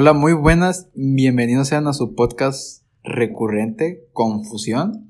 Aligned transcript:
Hola, 0.00 0.12
muy 0.12 0.32
buenas. 0.32 0.92
Bienvenidos 0.94 1.66
sean 1.66 1.88
a 1.88 1.92
su 1.92 2.14
podcast 2.14 2.84
recurrente, 3.02 4.06
Confusión. 4.12 5.08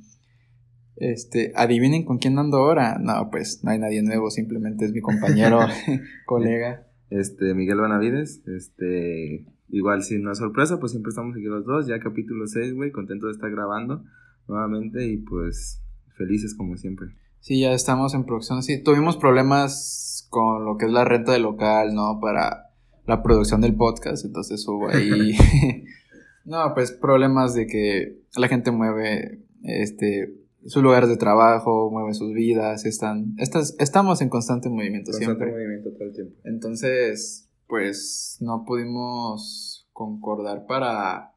Este, 0.97 1.53
adivinen 1.57 2.07
con 2.07 2.17
quién 2.17 2.39
ando 2.39 2.57
ahora. 2.57 2.97
No, 2.99 3.29
pues 3.31 3.61
no 3.63 3.71
hay 3.71 3.79
nadie 3.79 4.03
nuevo, 4.03 4.31
simplemente 4.31 4.87
es 4.87 4.93
mi 4.93 5.03
compañero, 5.03 5.59
colega. 6.25 6.87
Este, 7.11 7.53
Miguel 7.53 7.83
Benavides. 7.83 8.41
Este, 8.47 9.45
igual 9.69 10.05
si 10.05 10.19
no 10.19 10.33
es 10.33 10.39
sorpresa, 10.39 10.81
pues 10.81 10.93
siempre 10.93 11.11
estamos 11.11 11.37
aquí 11.37 11.45
los 11.45 11.67
dos. 11.67 11.87
Ya 11.87 12.01
capítulo 12.01 12.47
6, 12.47 12.73
güey, 12.73 12.91
contento 12.91 13.27
de 13.27 13.33
estar 13.33 13.51
grabando 13.51 14.05
nuevamente 14.49 15.07
y 15.07 15.19
pues 15.19 15.83
felices 16.17 16.55
como 16.57 16.79
siempre. 16.79 17.09
Sí, 17.41 17.61
ya 17.61 17.73
estamos 17.73 18.15
en 18.15 18.25
producción. 18.25 18.63
Sí, 18.63 18.83
tuvimos 18.83 19.19
problemas 19.19 20.27
con 20.31 20.65
lo 20.65 20.79
que 20.79 20.87
es 20.87 20.93
la 20.93 21.05
renta 21.05 21.33
del 21.33 21.43
local, 21.43 21.95
¿no? 21.95 22.21
Para 22.23 22.68
la 23.09 23.23
producción 23.23 23.63
del 23.63 23.75
podcast, 23.75 24.25
entonces 24.25 24.65
hubo 24.69 24.89
ahí... 24.89 25.33
no, 26.45 26.75
pues 26.75 26.93
problemas 26.93 27.55
de 27.55 27.67
que 27.67 28.21
la 28.37 28.49
gente 28.49 28.71
mueve, 28.71 29.41
este, 29.63 30.35
sus 30.67 30.83
lugares 30.83 31.09
de 31.09 31.17
trabajo, 31.17 31.91
mueve 31.91 32.13
sus 32.13 32.35
vidas, 32.35 32.85
están, 32.85 33.35
estas, 33.39 33.75
estamos 33.79 34.21
en 34.21 34.29
constante 34.29 34.69
movimiento 34.69 35.11
constante 35.11 35.47
movimiento 35.47 35.91
todo 35.93 36.09
el 36.09 36.15
tiempo. 36.15 36.35
Entonces, 36.45 37.49
pues 37.67 38.37
no 38.41 38.65
pudimos 38.67 39.89
concordar 39.95 40.67
para, 40.67 41.33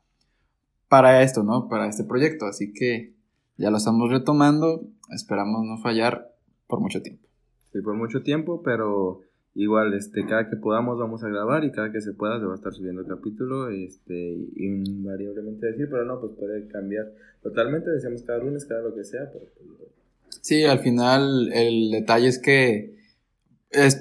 para 0.90 1.24
esto, 1.24 1.44
¿no? 1.44 1.70
Para 1.70 1.88
este 1.88 2.04
proyecto, 2.04 2.48
así 2.48 2.74
que 2.74 3.16
ya 3.58 3.72
lo 3.72 3.78
estamos 3.78 4.12
retomando, 4.12 4.90
esperamos 5.10 5.64
no 5.64 5.78
fallar 5.78 6.36
por 6.68 6.82
mucho 6.82 7.02
tiempo. 7.02 7.26
Sí, 7.72 7.80
por 7.82 7.96
mucho 7.96 8.24
tiempo, 8.24 8.62
pero 8.62 9.22
Igual, 9.54 9.94
este, 9.94 10.26
cada 10.26 10.50
que 10.50 10.56
podamos 10.56 10.98
vamos 10.98 11.24
a 11.24 11.28
grabar 11.28 11.66
y 11.66 11.72
cada 11.72 11.92
que 11.92 12.00
se 12.00 12.14
pueda 12.14 12.40
se 12.40 12.46
va 12.46 12.54
a 12.54 12.56
estar 12.56 12.74
subiendo 12.74 13.02
el 13.02 13.08
capítulo, 13.08 13.70
este, 13.70 14.38
invariablemente 14.56 15.68
decir, 15.68 15.90
pero 15.92 16.06
no, 16.06 16.22
pues 16.22 16.34
puede 16.40 16.68
cambiar 16.70 17.12
totalmente, 17.44 17.90
decíamos 17.90 18.24
cada 18.24 18.40
lunes, 18.40 18.66
cada 18.66 18.82
lo 18.82 18.96
que 18.96 19.04
sea, 19.04 19.30
pero... 19.32 19.46
Pues, 19.78 20.40
sí, 20.42 20.64
al 20.64 20.80
final 20.80 21.52
el 21.52 21.92
detalle 21.92 22.30
es 22.30 22.40
que 22.40 22.96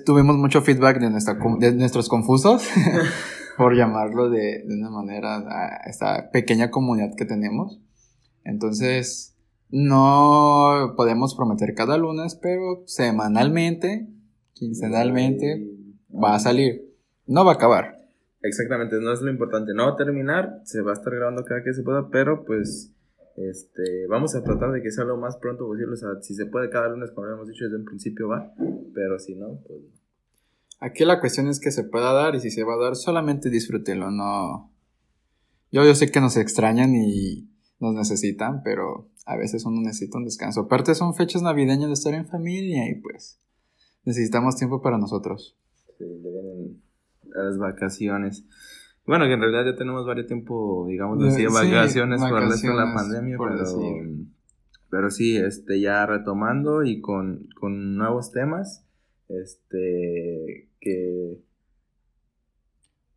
tuvimos 0.06 0.36
mucho 0.36 0.62
feedback 0.62 1.00
de, 1.00 1.10
nuestra, 1.10 1.36
de 1.58 1.72
nuestros 1.74 2.08
confusos, 2.08 2.68
por 3.56 3.74
llamarlo 3.76 4.30
de, 4.30 4.62
de 4.64 4.74
una 4.74 4.90
manera, 4.90 5.38
a 5.38 5.90
esta 5.90 6.30
pequeña 6.30 6.70
comunidad 6.70 7.16
que 7.16 7.24
tenemos. 7.24 7.80
Entonces, 8.44 9.36
no 9.68 10.94
podemos 10.96 11.34
prometer 11.34 11.74
cada 11.74 11.98
lunes, 11.98 12.36
pero 12.40 12.84
semanalmente 12.86 14.08
quincenalmente, 14.60 15.66
va 16.12 16.34
a 16.34 16.38
salir. 16.38 16.82
No 17.26 17.44
va 17.44 17.52
a 17.52 17.54
acabar. 17.54 17.96
Exactamente, 18.42 19.00
no 19.00 19.12
es 19.12 19.22
lo 19.22 19.30
importante. 19.30 19.72
No 19.74 19.86
va 19.86 19.92
a 19.92 19.96
terminar, 19.96 20.60
se 20.64 20.82
va 20.82 20.92
a 20.92 20.94
estar 20.94 21.12
grabando 21.12 21.44
cada 21.44 21.64
que 21.64 21.72
se 21.72 21.82
pueda, 21.82 22.08
pero 22.10 22.44
pues 22.44 22.94
este, 23.36 24.06
vamos 24.06 24.34
a 24.34 24.44
tratar 24.44 24.70
de 24.72 24.82
que 24.82 24.90
sea 24.90 25.04
lo 25.04 25.16
más 25.16 25.38
pronto 25.38 25.66
posible. 25.66 25.94
O 25.94 25.96
sea, 25.96 26.10
si 26.20 26.34
se 26.34 26.46
puede 26.46 26.68
cada 26.70 26.88
lunes, 26.88 27.10
como 27.10 27.26
hemos 27.26 27.48
dicho 27.48 27.64
desde 27.64 27.78
un 27.78 27.84
principio, 27.84 28.28
va. 28.28 28.52
Pero 28.94 29.18
si 29.18 29.34
no, 29.34 29.60
pues. 29.66 29.80
Aquí 30.78 31.04
la 31.04 31.20
cuestión 31.20 31.48
es 31.48 31.58
que 31.58 31.70
se 31.70 31.84
pueda 31.84 32.12
dar 32.12 32.34
y 32.34 32.40
si 32.40 32.50
se 32.50 32.64
va 32.64 32.74
a 32.74 32.84
dar, 32.84 32.96
solamente 32.96 33.50
disfrútelo, 33.50 34.10
no. 34.10 34.72
Yo, 35.72 35.84
yo 35.84 35.94
sé 35.94 36.10
que 36.10 36.20
nos 36.20 36.36
extrañan 36.36 36.94
y 36.94 37.50
nos 37.78 37.94
necesitan, 37.94 38.62
pero 38.62 39.10
a 39.26 39.36
veces 39.36 39.64
uno 39.64 39.80
necesita 39.80 40.18
un 40.18 40.24
descanso. 40.24 40.62
Aparte 40.62 40.94
son 40.94 41.14
fechas 41.14 41.42
navideñas 41.42 41.88
de 41.88 41.94
estar 41.94 42.14
en 42.14 42.26
familia 42.26 42.90
y 42.90 43.00
pues 43.00 43.40
necesitamos 44.04 44.56
tiempo 44.56 44.82
para 44.82 44.98
nosotros. 44.98 45.56
Sí, 45.98 46.04
vienen 46.04 46.82
las 47.24 47.58
vacaciones. 47.58 48.44
Bueno, 49.06 49.26
que 49.26 49.32
en 49.32 49.40
realidad 49.40 49.64
ya 49.64 49.76
tenemos 49.76 50.06
varios 50.06 50.26
tiempo, 50.26 50.86
digamos 50.88 51.22
así, 51.24 51.44
vacaciones, 51.46 52.20
por 52.20 52.42
el 52.42 52.50
resto 52.50 52.68
de 52.68 52.74
la 52.74 52.94
pandemia, 52.94 53.36
pero, 53.38 53.64
pero 54.90 55.10
sí, 55.10 55.36
este, 55.36 55.80
ya 55.80 56.06
retomando 56.06 56.84
y 56.84 57.00
con, 57.00 57.48
con 57.58 57.96
nuevos 57.96 58.30
temas, 58.30 58.84
este, 59.28 60.68
que... 60.80 61.40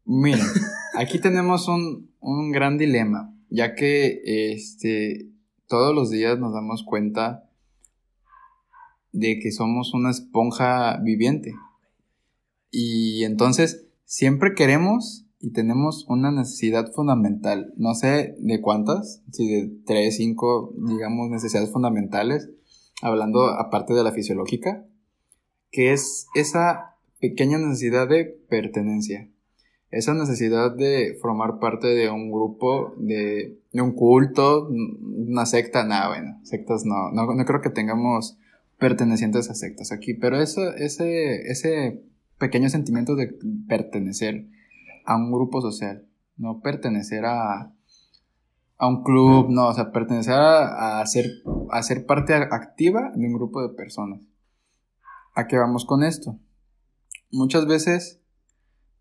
Mira, 0.06 0.44
aquí 0.98 1.20
tenemos 1.20 1.68
un, 1.68 2.12
un 2.20 2.52
gran 2.52 2.78
dilema, 2.78 3.34
ya 3.50 3.76
que, 3.76 4.22
este, 4.54 5.30
todos 5.68 5.94
los 5.94 6.10
días 6.10 6.40
nos 6.40 6.54
damos 6.54 6.84
cuenta 6.84 7.50
de 9.13 9.40
que 9.40 9.51
somos 9.51 9.94
una 9.94 10.09
esponja 10.09 10.97
viviente. 10.97 11.56
Y 12.69 13.24
entonces 13.24 13.85
siempre 14.03 14.56
queremos 14.56 15.25
y 15.40 15.51
tenemos 15.51 16.06
una 16.09 16.31
necesidad 16.31 16.91
fundamental. 16.91 17.74
No 17.78 17.94
sé 17.94 18.35
de 18.40 18.62
cuántas, 18.62 19.22
si 19.31 19.47
de 19.47 19.72
tres, 19.85 20.18
cinco, 20.18 20.74
digamos, 20.78 21.29
necesidades 21.29 21.72
fundamentales, 21.72 22.50
hablando 23.01 23.47
aparte 23.47 23.94
de 23.94 24.03
la 24.03 24.12
fisiológica, 24.12 24.85
que 25.69 25.94
es 25.94 26.28
esa 26.34 26.95
pequeña 27.19 27.57
necesidad 27.57 28.07
de 28.07 28.25
pertenencia. 28.50 29.30
Esa 29.91 30.16
necesidad 30.16 30.75
de 30.75 31.18
formar 31.22 31.59
parte 31.59 31.88
de 31.88 32.09
un 32.09 32.31
grupo, 32.31 32.95
de, 32.97 33.59
un 33.74 33.91
culto, 33.91 34.68
una 34.69 35.45
secta, 35.45 35.85
nada, 35.85 36.07
bueno, 36.07 36.40
sectas 36.44 36.84
no, 36.84 37.12
no, 37.12 37.31
no 37.31 37.45
creo 37.45 37.62
que 37.62 37.69
tengamos 37.69 38.40
pertenecientes 38.80 39.50
a 39.50 39.56
sectas 39.56 39.92
aquí, 39.92 40.14
pero 40.14 40.42
eso, 40.42 40.74
ese, 40.74 41.52
ese 41.52 42.04
pequeño 42.38 42.70
sentimiento 42.70 43.16
de 43.16 43.38
pertenecer 43.68 44.48
a 45.06 45.16
un 45.16 45.32
grupo 45.32 45.62
social, 45.62 46.06
no 46.38 46.62
pertenecer 46.62 47.26
a, 47.26 47.74
a 48.78 48.88
un 48.88 49.04
club, 49.04 49.50
no, 49.50 49.68
o 49.68 49.74
sea, 49.74 49.92
pertenecer 49.92 50.34
a, 50.34 51.02
a, 51.02 51.06
ser, 51.06 51.26
a 51.72 51.84
ser 51.84 52.06
parte 52.06 52.34
activa 52.34 53.12
de 53.16 53.28
un 53.28 53.34
grupo 53.34 53.62
de 53.62 53.74
personas. 53.74 54.22
¿A 55.36 55.48
qué 55.48 55.58
vamos 55.58 55.86
con 55.86 56.04
esto? 56.04 56.38
Muchas 57.32 57.66
veces 57.66 58.22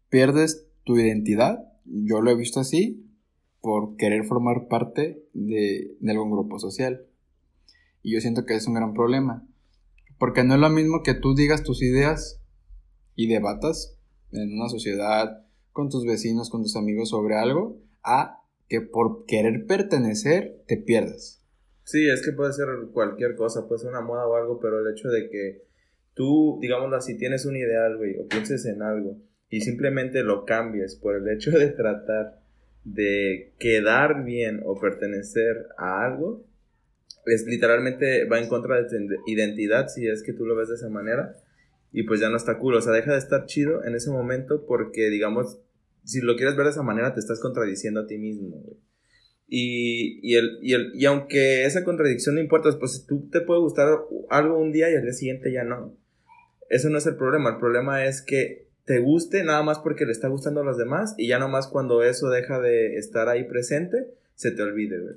pierdes 0.08 0.66
tu 0.84 0.96
identidad, 0.96 1.64
yo 1.84 2.20
lo 2.20 2.30
he 2.30 2.36
visto 2.36 2.60
así, 2.60 3.08
por 3.60 3.96
querer 3.96 4.24
formar 4.24 4.66
parte 4.68 5.24
de, 5.32 5.96
de 6.00 6.12
algún 6.12 6.30
grupo 6.30 6.58
social. 6.58 7.06
Y 8.02 8.14
yo 8.14 8.20
siento 8.20 8.44
que 8.44 8.56
es 8.56 8.66
un 8.66 8.74
gran 8.74 8.92
problema. 8.92 9.46
Porque 10.18 10.44
no 10.44 10.54
es 10.54 10.60
lo 10.60 10.70
mismo 10.70 11.02
que 11.02 11.14
tú 11.14 11.34
digas 11.34 11.62
tus 11.62 11.82
ideas 11.82 12.40
y 13.14 13.28
debatas 13.28 13.98
en 14.30 14.54
una 14.54 14.68
sociedad 14.68 15.44
con 15.72 15.88
tus 15.88 16.04
vecinos, 16.04 16.50
con 16.50 16.62
tus 16.62 16.76
amigos 16.76 17.10
sobre 17.10 17.36
algo, 17.36 17.80
a 18.02 18.42
que 18.68 18.80
por 18.80 19.24
querer 19.26 19.66
pertenecer 19.66 20.62
te 20.66 20.76
pierdas. 20.76 21.42
Sí, 21.84 22.08
es 22.08 22.22
que 22.24 22.32
puede 22.32 22.52
ser 22.52 22.68
cualquier 22.92 23.34
cosa, 23.34 23.66
puede 23.66 23.80
ser 23.80 23.90
una 23.90 24.00
moda 24.00 24.26
o 24.26 24.36
algo, 24.36 24.60
pero 24.60 24.80
el 24.80 24.92
hecho 24.92 25.08
de 25.08 25.28
que 25.28 25.64
tú, 26.14 26.58
digámoslo 26.60 26.96
así, 26.96 27.16
tienes 27.16 27.44
un 27.44 27.56
ideal, 27.56 27.96
güey, 27.96 28.16
o 28.18 28.28
pienses 28.28 28.64
en 28.66 28.82
algo 28.82 29.18
y 29.48 29.60
simplemente 29.60 30.22
lo 30.22 30.46
cambies 30.46 30.96
por 30.96 31.16
el 31.16 31.28
hecho 31.28 31.50
de 31.50 31.68
tratar 31.68 32.40
de 32.84 33.54
quedar 33.58 34.24
bien 34.24 34.62
o 34.64 34.80
pertenecer 34.80 35.68
a 35.76 36.04
algo, 36.06 36.44
es 37.26 37.44
literalmente 37.46 38.24
va 38.26 38.38
en 38.38 38.48
contra 38.48 38.82
de 38.82 38.88
tu 38.88 38.96
identidad 39.26 39.88
si 39.88 40.06
es 40.06 40.22
que 40.22 40.32
tú 40.32 40.44
lo 40.44 40.56
ves 40.56 40.68
de 40.68 40.74
esa 40.74 40.88
manera 40.88 41.36
y 41.92 42.04
pues 42.04 42.20
ya 42.20 42.30
no 42.30 42.36
está 42.36 42.58
cool, 42.58 42.74
o 42.74 42.80
sea, 42.80 42.92
deja 42.92 43.12
de 43.12 43.18
estar 43.18 43.44
chido 43.46 43.84
en 43.84 43.94
ese 43.94 44.10
momento 44.10 44.64
porque 44.66 45.10
digamos, 45.10 45.58
si 46.04 46.20
lo 46.20 46.36
quieres 46.36 46.56
ver 46.56 46.64
de 46.64 46.72
esa 46.72 46.82
manera 46.82 47.14
te 47.14 47.20
estás 47.20 47.40
contradiciendo 47.40 48.00
a 48.00 48.06
ti 48.06 48.18
mismo, 48.18 48.62
Y, 49.46 50.18
y, 50.22 50.36
el, 50.36 50.58
y, 50.62 50.72
el, 50.72 50.92
y 50.94 51.04
aunque 51.04 51.64
esa 51.64 51.84
contradicción 51.84 52.36
no 52.36 52.40
importa, 52.40 52.70
pues 52.78 53.04
tú 53.06 53.28
te 53.30 53.42
puede 53.42 53.60
gustar 53.60 53.88
algo 54.30 54.58
un 54.58 54.72
día 54.72 54.90
y 54.90 54.94
al 54.94 55.02
día 55.02 55.12
siguiente 55.12 55.52
ya 55.52 55.64
no. 55.64 55.94
Eso 56.70 56.88
no 56.88 56.96
es 56.96 57.06
el 57.06 57.16
problema, 57.16 57.50
el 57.50 57.58
problema 57.58 58.06
es 58.06 58.22
que 58.22 58.66
te 58.86 58.98
guste 58.98 59.44
nada 59.44 59.62
más 59.62 59.78
porque 59.78 60.06
le 60.06 60.12
está 60.12 60.28
gustando 60.28 60.62
a 60.62 60.64
los 60.64 60.78
demás 60.78 61.14
y 61.18 61.28
ya 61.28 61.38
nomás 61.38 61.68
cuando 61.68 62.02
eso 62.02 62.30
deja 62.30 62.60
de 62.60 62.96
estar 62.96 63.28
ahí 63.28 63.44
presente, 63.44 64.08
se 64.34 64.50
te 64.52 64.62
olvide, 64.62 64.98
güey. 64.98 65.16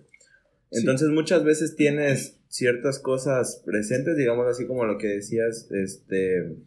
Entonces 0.75 1.09
muchas 1.09 1.43
veces 1.43 1.75
tienes 1.75 2.39
ciertas 2.47 2.99
cosas 2.99 3.61
presentes, 3.65 4.17
digamos 4.17 4.47
así 4.47 4.65
como 4.67 4.85
lo 4.85 4.97
que 4.97 5.07
decías, 5.07 5.69
este, 5.71 6.57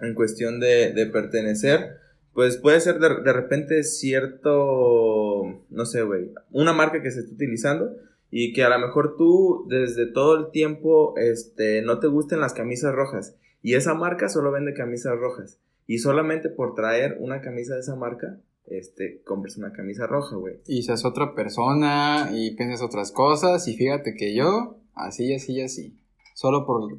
en 0.00 0.14
cuestión 0.14 0.60
de, 0.60 0.92
de 0.92 1.06
pertenecer, 1.06 1.96
pues 2.32 2.56
puede 2.56 2.80
ser 2.80 2.98
de, 2.98 3.08
de, 3.22 3.32
repente 3.32 3.82
cierto, 3.84 5.64
no 5.70 5.86
sé, 5.86 6.02
güey, 6.02 6.32
una 6.50 6.72
marca 6.72 7.00
que 7.02 7.10
se 7.10 7.20
está 7.20 7.32
utilizando 7.32 7.96
y 8.30 8.52
que 8.52 8.64
a 8.64 8.68
lo 8.68 8.78
mejor 8.84 9.16
tú 9.16 9.66
desde 9.68 10.06
todo 10.06 10.36
el 10.36 10.50
tiempo, 10.50 11.14
este, 11.16 11.82
no 11.82 12.00
te 12.00 12.08
gusten 12.08 12.40
las 12.40 12.54
camisas 12.54 12.94
rojas 12.94 13.36
y 13.62 13.74
esa 13.74 13.94
marca 13.94 14.28
solo 14.28 14.50
vende 14.50 14.74
camisas 14.74 15.16
rojas 15.16 15.60
y 15.86 15.98
solamente 15.98 16.48
por 16.48 16.74
traer 16.74 17.16
una 17.20 17.40
camisa 17.40 17.74
de 17.74 17.80
esa 17.80 17.94
marca 17.94 18.40
este, 18.66 19.22
compres 19.24 19.56
una 19.56 19.72
camisa 19.72 20.06
roja, 20.06 20.36
güey. 20.36 20.60
Y 20.66 20.82
seas 20.82 21.04
otra 21.04 21.34
persona 21.34 22.30
y 22.32 22.56
piensas 22.56 22.82
otras 22.82 23.12
cosas 23.12 23.68
y 23.68 23.76
fíjate 23.76 24.14
que 24.14 24.34
yo, 24.34 24.78
así, 24.94 25.34
así, 25.34 25.60
así. 25.60 25.98
Solo 26.34 26.66
por 26.66 26.98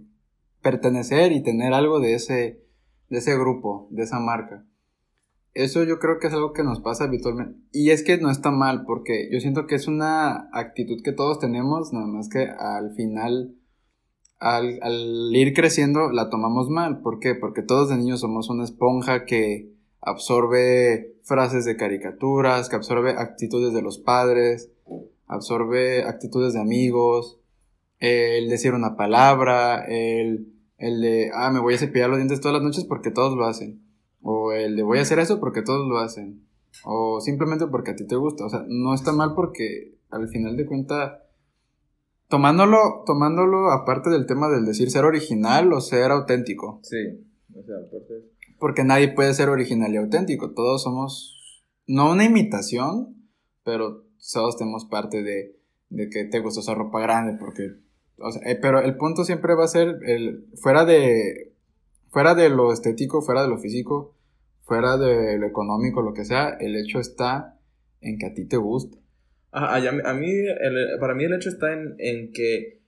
pertenecer 0.62 1.32
y 1.32 1.44
tener 1.44 1.74
algo 1.74 2.00
de 2.00 2.16
ese, 2.16 2.64
de 3.10 3.18
ese 3.18 3.38
grupo, 3.38 3.88
de 3.92 4.04
esa 4.04 4.20
marca. 4.20 4.66
eso 5.54 5.84
yo 5.84 6.00
creo 6.00 6.20
que 6.20 6.28
es 6.28 6.34
algo 6.34 6.54
que 6.54 6.64
nos 6.64 6.80
pasa 6.82 7.06
habitualmente. 7.06 7.60
Y 7.72 7.92
es 7.92 8.04
que 8.04 8.18
no 8.18 8.30
está 8.30 8.52
mal, 8.52 8.84
porque 8.86 9.30
yo 9.32 9.40
siento 9.40 9.68
que 9.68 9.76
es 9.76 9.88
una 9.88 10.50
actitud 10.54 11.02
que 11.04 11.14
todos 11.14 11.40
tenemos, 11.40 11.94
nada 11.94 12.08
más 12.08 12.30
que 12.30 12.48
al 12.48 12.94
final, 12.96 13.56
al, 14.40 14.80
al 14.82 15.36
ir 15.36 15.54
creciendo, 15.54 16.12
la 16.12 16.30
tomamos 16.30 16.70
mal. 16.70 17.02
¿Por 17.02 17.20
qué? 17.20 17.36
Porque 17.36 17.62
todos 17.62 17.90
de 17.90 17.98
niños 17.98 18.22
somos 18.22 18.50
una 18.50 18.64
esponja 18.64 19.26
que 19.26 19.75
absorbe 20.06 21.18
frases 21.24 21.66
de 21.66 21.76
caricaturas, 21.76 22.70
que 22.70 22.76
absorbe 22.76 23.12
actitudes 23.12 23.74
de 23.74 23.82
los 23.82 23.98
padres, 23.98 24.72
absorbe 25.26 26.04
actitudes 26.04 26.54
de 26.54 26.62
amigos, 26.62 27.40
el 28.00 28.48
decir 28.48 28.74
una 28.74 28.96
palabra, 28.96 29.86
el, 29.88 30.54
el 30.78 31.02
de, 31.02 31.32
ah, 31.34 31.52
me 31.52 31.60
voy 31.60 31.74
a 31.74 31.80
cepillar 31.80 32.10
los 32.10 32.20
dientes 32.20 32.40
todas 32.40 32.54
las 32.54 32.64
noches 32.64 32.86
porque 32.86 33.12
todos 33.12 33.36
lo 33.36 33.46
hacen. 33.46 33.82
O 34.22 34.52
el 34.52 34.76
de 34.76 34.84
voy 34.84 35.00
a 35.00 35.02
hacer 35.02 35.20
eso 35.20 35.40
porque 35.40 35.64
todos 35.64 35.88
lo 35.88 35.98
hacen. 35.98 36.46
O 36.84 37.20
simplemente 37.20 37.68
porque 37.68 37.92
a 37.92 37.96
ti 37.96 38.06
te 38.06 38.16
gusta. 38.16 38.46
O 38.46 38.50
sea, 38.50 38.64
no 38.68 38.94
está 38.94 39.12
mal 39.12 39.34
porque 39.34 39.98
al 40.10 40.28
final 40.30 40.56
de 40.56 40.66
cuentas, 40.66 41.14
tomándolo, 42.28 43.04
tomándolo 43.06 43.72
aparte 43.72 44.10
del 44.12 44.28
tema 44.28 44.50
del 44.50 44.66
decir 44.66 44.92
ser 44.92 45.06
original 45.06 45.74
o 45.74 45.82
ser 45.82 46.12
auténtico. 46.12 46.80
Sí, 46.84 47.26
o 47.56 47.64
sea, 47.64 47.76
aparte 47.78 48.35
porque 48.60 48.84
nadie 48.84 49.10
puede 49.10 49.34
ser 49.34 49.50
original 49.50 49.94
y 49.94 49.98
auténtico. 49.98 50.54
Todos 50.54 50.84
somos, 50.84 51.64
no 51.88 52.12
una 52.12 52.26
imitación, 52.26 53.16
pero 53.64 54.04
todos 54.34 54.58
tenemos 54.58 54.86
parte 54.86 55.24
de, 55.24 55.56
de 55.90 56.10
que 56.10 56.26
te 56.26 56.40
gusta 56.40 56.62
usar 56.62 56.78
ropa 56.78 57.00
grande, 57.00 57.38
porque, 57.40 57.74
o 58.18 58.32
sea, 58.32 58.42
eh, 58.50 58.58
pero 58.62 58.80
el 58.82 58.98
punto 58.98 59.24
siempre 59.24 59.56
va 59.56 59.66
a 59.66 59.70
ser, 59.70 60.00
el, 60.06 60.48
fuera 60.56 60.86
de, 60.86 61.54
fuera 62.10 62.36
de 62.36 62.50
lo 62.50 62.72
estético, 62.72 63.22
fuera 63.22 63.44
de 63.44 63.50
lo 63.50 63.58
físico, 63.58 64.16
fuera 64.64 64.98
de 64.98 65.38
lo 65.38 65.46
económico, 65.46 66.02
lo 66.02 66.14
que 66.14 66.26
sea, 66.26 66.50
el 66.60 66.76
hecho 66.76 67.00
está 67.00 67.60
en 68.02 68.18
que 68.18 68.28
a 68.28 68.34
ti 68.34 68.46
te 68.46 68.58
gusta. 68.58 68.98
a, 69.52 69.80
mí, 70.14 70.32
para 71.00 71.16
mí 71.16 71.24
el 71.24 71.34
hecho 71.34 71.50
está 71.50 71.74
en, 71.74 71.96
en 72.00 72.32
que 72.32 72.82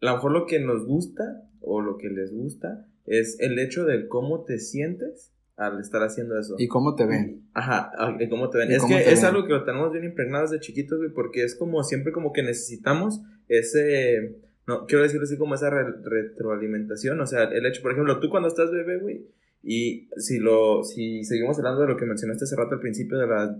a 0.00 0.06
lo 0.06 0.14
mejor 0.14 0.32
lo 0.32 0.46
que 0.46 0.60
nos 0.60 0.86
gusta 0.86 1.24
o 1.60 1.80
lo 1.80 1.96
que 1.96 2.08
les 2.08 2.32
gusta 2.32 2.86
es 3.06 3.36
el 3.40 3.58
hecho 3.58 3.84
del 3.84 4.08
cómo 4.08 4.44
te 4.44 4.58
sientes 4.58 5.32
al 5.56 5.80
estar 5.80 6.02
haciendo 6.02 6.38
eso. 6.38 6.56
Y 6.58 6.66
cómo 6.66 6.94
te 6.94 7.06
ven. 7.06 7.48
Ajá, 7.54 7.92
y 8.18 8.28
cómo 8.28 8.50
te 8.50 8.58
ven. 8.58 8.72
Es 8.72 8.84
que 8.84 9.12
es 9.12 9.22
algo 9.22 9.46
que 9.46 9.52
lo 9.52 9.64
tenemos 9.64 9.92
bien 9.92 10.04
impregnados 10.04 10.50
de 10.50 10.60
chiquitos, 10.60 10.98
güey, 10.98 11.10
porque 11.12 11.44
es 11.44 11.54
como 11.54 11.82
siempre 11.84 12.12
como 12.12 12.32
que 12.32 12.42
necesitamos 12.42 13.20
ese, 13.48 14.36
no, 14.66 14.86
quiero 14.86 15.02
decirlo 15.02 15.24
así 15.24 15.36
como 15.36 15.54
esa 15.54 15.70
retroalimentación, 15.70 17.20
o 17.20 17.26
sea, 17.26 17.44
el 17.44 17.66
hecho, 17.66 17.82
por 17.82 17.92
ejemplo, 17.92 18.18
tú 18.20 18.30
cuando 18.30 18.48
estás 18.48 18.70
bebé, 18.70 18.98
güey, 18.98 19.26
y 19.62 20.08
si 20.16 20.38
lo, 20.38 20.82
si 20.82 21.24
seguimos 21.24 21.58
hablando 21.58 21.82
de 21.82 21.88
lo 21.88 21.96
que 21.96 22.06
mencionaste 22.06 22.44
hace 22.44 22.56
rato 22.56 22.74
al 22.74 22.80
principio 22.80 23.18
de, 23.18 23.26
la, 23.26 23.58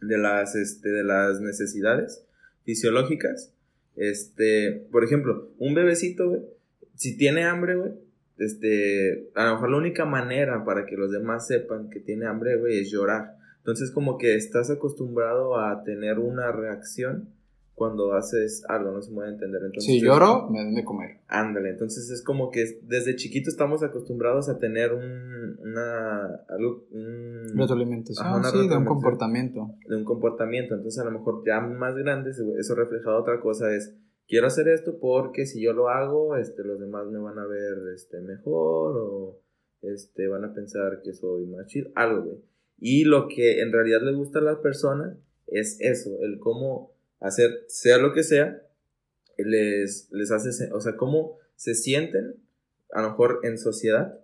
de 0.00 0.18
las, 0.18 0.54
este, 0.54 0.88
de 0.90 1.04
las 1.04 1.40
necesidades 1.40 2.24
fisiológicas, 2.64 3.52
este, 3.96 4.86
por 4.90 5.04
ejemplo, 5.04 5.50
un 5.58 5.74
bebecito, 5.74 6.28
güey, 6.28 6.42
si 6.94 7.16
tiene 7.16 7.44
hambre, 7.44 7.76
güey, 7.76 7.92
este, 8.38 9.30
a 9.34 9.46
lo 9.46 9.54
mejor 9.54 9.70
la 9.70 9.76
única 9.78 10.04
manera 10.04 10.64
para 10.64 10.86
que 10.86 10.96
los 10.96 11.10
demás 11.10 11.46
sepan 11.46 11.88
que 11.90 12.00
tiene 12.00 12.26
hambre, 12.26 12.56
güey, 12.56 12.80
es 12.80 12.90
llorar. 12.90 13.36
Entonces 13.58 13.90
como 13.90 14.18
que 14.18 14.34
estás 14.34 14.70
acostumbrado 14.70 15.58
a 15.58 15.82
tener 15.84 16.18
una 16.18 16.52
reacción 16.52 17.28
cuando 17.74 18.14
haces 18.14 18.64
algo, 18.68 18.92
no 18.92 19.02
se 19.02 19.12
puede 19.12 19.30
entender. 19.30 19.60
Entonces, 19.64 19.84
si 19.84 20.00
lloro, 20.00 20.48
me 20.48 20.60
den 20.60 20.74
de 20.74 20.84
comer. 20.84 21.18
Ándale, 21.26 21.70
entonces 21.70 22.08
es 22.10 22.22
como 22.22 22.50
que 22.50 22.78
desde 22.82 23.16
chiquito 23.16 23.50
estamos 23.50 23.82
acostumbrados 23.82 24.48
a 24.48 24.58
tener 24.58 24.92
un, 24.92 25.58
una, 25.58 26.26
algo, 26.48 26.84
un, 26.92 27.52
retroalimentación, 27.56 28.44
sí, 28.44 28.68
de 28.68 28.76
un 28.76 28.84
comportamiento. 28.84 29.74
De 29.88 29.96
un 29.96 30.04
comportamiento, 30.04 30.74
entonces 30.74 31.00
a 31.02 31.04
lo 31.04 31.18
mejor 31.18 31.42
ya 31.44 31.60
más 31.60 31.96
grandes, 31.96 32.38
eso 32.38 32.74
reflejado 32.76 33.20
otra 33.20 33.40
cosa 33.40 33.74
es, 33.74 33.92
quiero 34.28 34.46
hacer 34.46 34.68
esto 34.68 34.98
porque 34.98 35.46
si 35.46 35.62
yo 35.62 35.72
lo 35.72 35.88
hago, 35.88 36.36
este, 36.36 36.64
los 36.64 36.80
demás 36.80 37.06
me 37.06 37.18
van 37.18 37.38
a 37.38 37.46
ver 37.46 37.76
este, 37.94 38.20
mejor 38.20 38.96
o 38.96 39.40
este, 39.82 40.28
van 40.28 40.44
a 40.44 40.54
pensar 40.54 41.02
que 41.02 41.12
soy 41.12 41.46
más 41.46 41.66
chido, 41.66 41.90
algo. 41.94 42.42
Y 42.78 43.04
lo 43.04 43.28
que 43.28 43.60
en 43.60 43.72
realidad 43.72 44.02
le 44.02 44.12
gusta 44.12 44.38
a 44.40 44.42
las 44.42 44.58
personas 44.58 45.16
es 45.46 45.78
eso, 45.80 46.18
el 46.22 46.38
cómo 46.38 46.92
hacer, 47.20 47.64
sea 47.68 47.98
lo 47.98 48.12
que 48.12 48.22
sea, 48.22 48.62
les, 49.38 50.08
les 50.12 50.30
hace, 50.30 50.72
o 50.72 50.80
sea, 50.80 50.96
cómo 50.96 51.38
se 51.56 51.74
sienten, 51.74 52.36
a 52.92 53.02
lo 53.02 53.10
mejor 53.10 53.40
en 53.42 53.58
sociedad, 53.58 54.20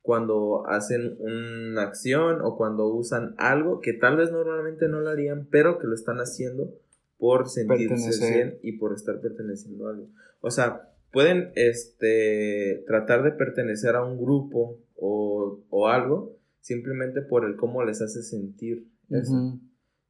cuando 0.00 0.66
hacen 0.66 1.16
una 1.20 1.82
acción 1.82 2.40
o 2.42 2.56
cuando 2.56 2.86
usan 2.86 3.34
algo 3.38 3.80
que 3.80 3.92
tal 3.92 4.16
vez 4.16 4.32
normalmente 4.32 4.88
no 4.88 5.00
lo 5.00 5.10
harían, 5.10 5.46
pero 5.48 5.78
que 5.78 5.86
lo 5.86 5.94
están 5.94 6.18
haciendo 6.18 6.74
por 7.22 7.48
sentirse 7.48 8.34
bien 8.34 8.58
y 8.64 8.78
por 8.78 8.92
estar 8.92 9.20
perteneciendo 9.20 9.86
a 9.86 9.90
algo. 9.92 10.08
O 10.40 10.50
sea, 10.50 10.92
pueden 11.12 11.52
este, 11.54 12.82
tratar 12.88 13.22
de 13.22 13.30
pertenecer 13.30 13.94
a 13.94 14.04
un 14.04 14.18
grupo 14.18 14.80
o, 14.96 15.64
o 15.70 15.86
algo 15.86 16.36
simplemente 16.58 17.22
por 17.22 17.44
el 17.44 17.54
cómo 17.54 17.84
les 17.84 18.02
hace 18.02 18.24
sentir 18.24 18.88
eso. 19.08 19.60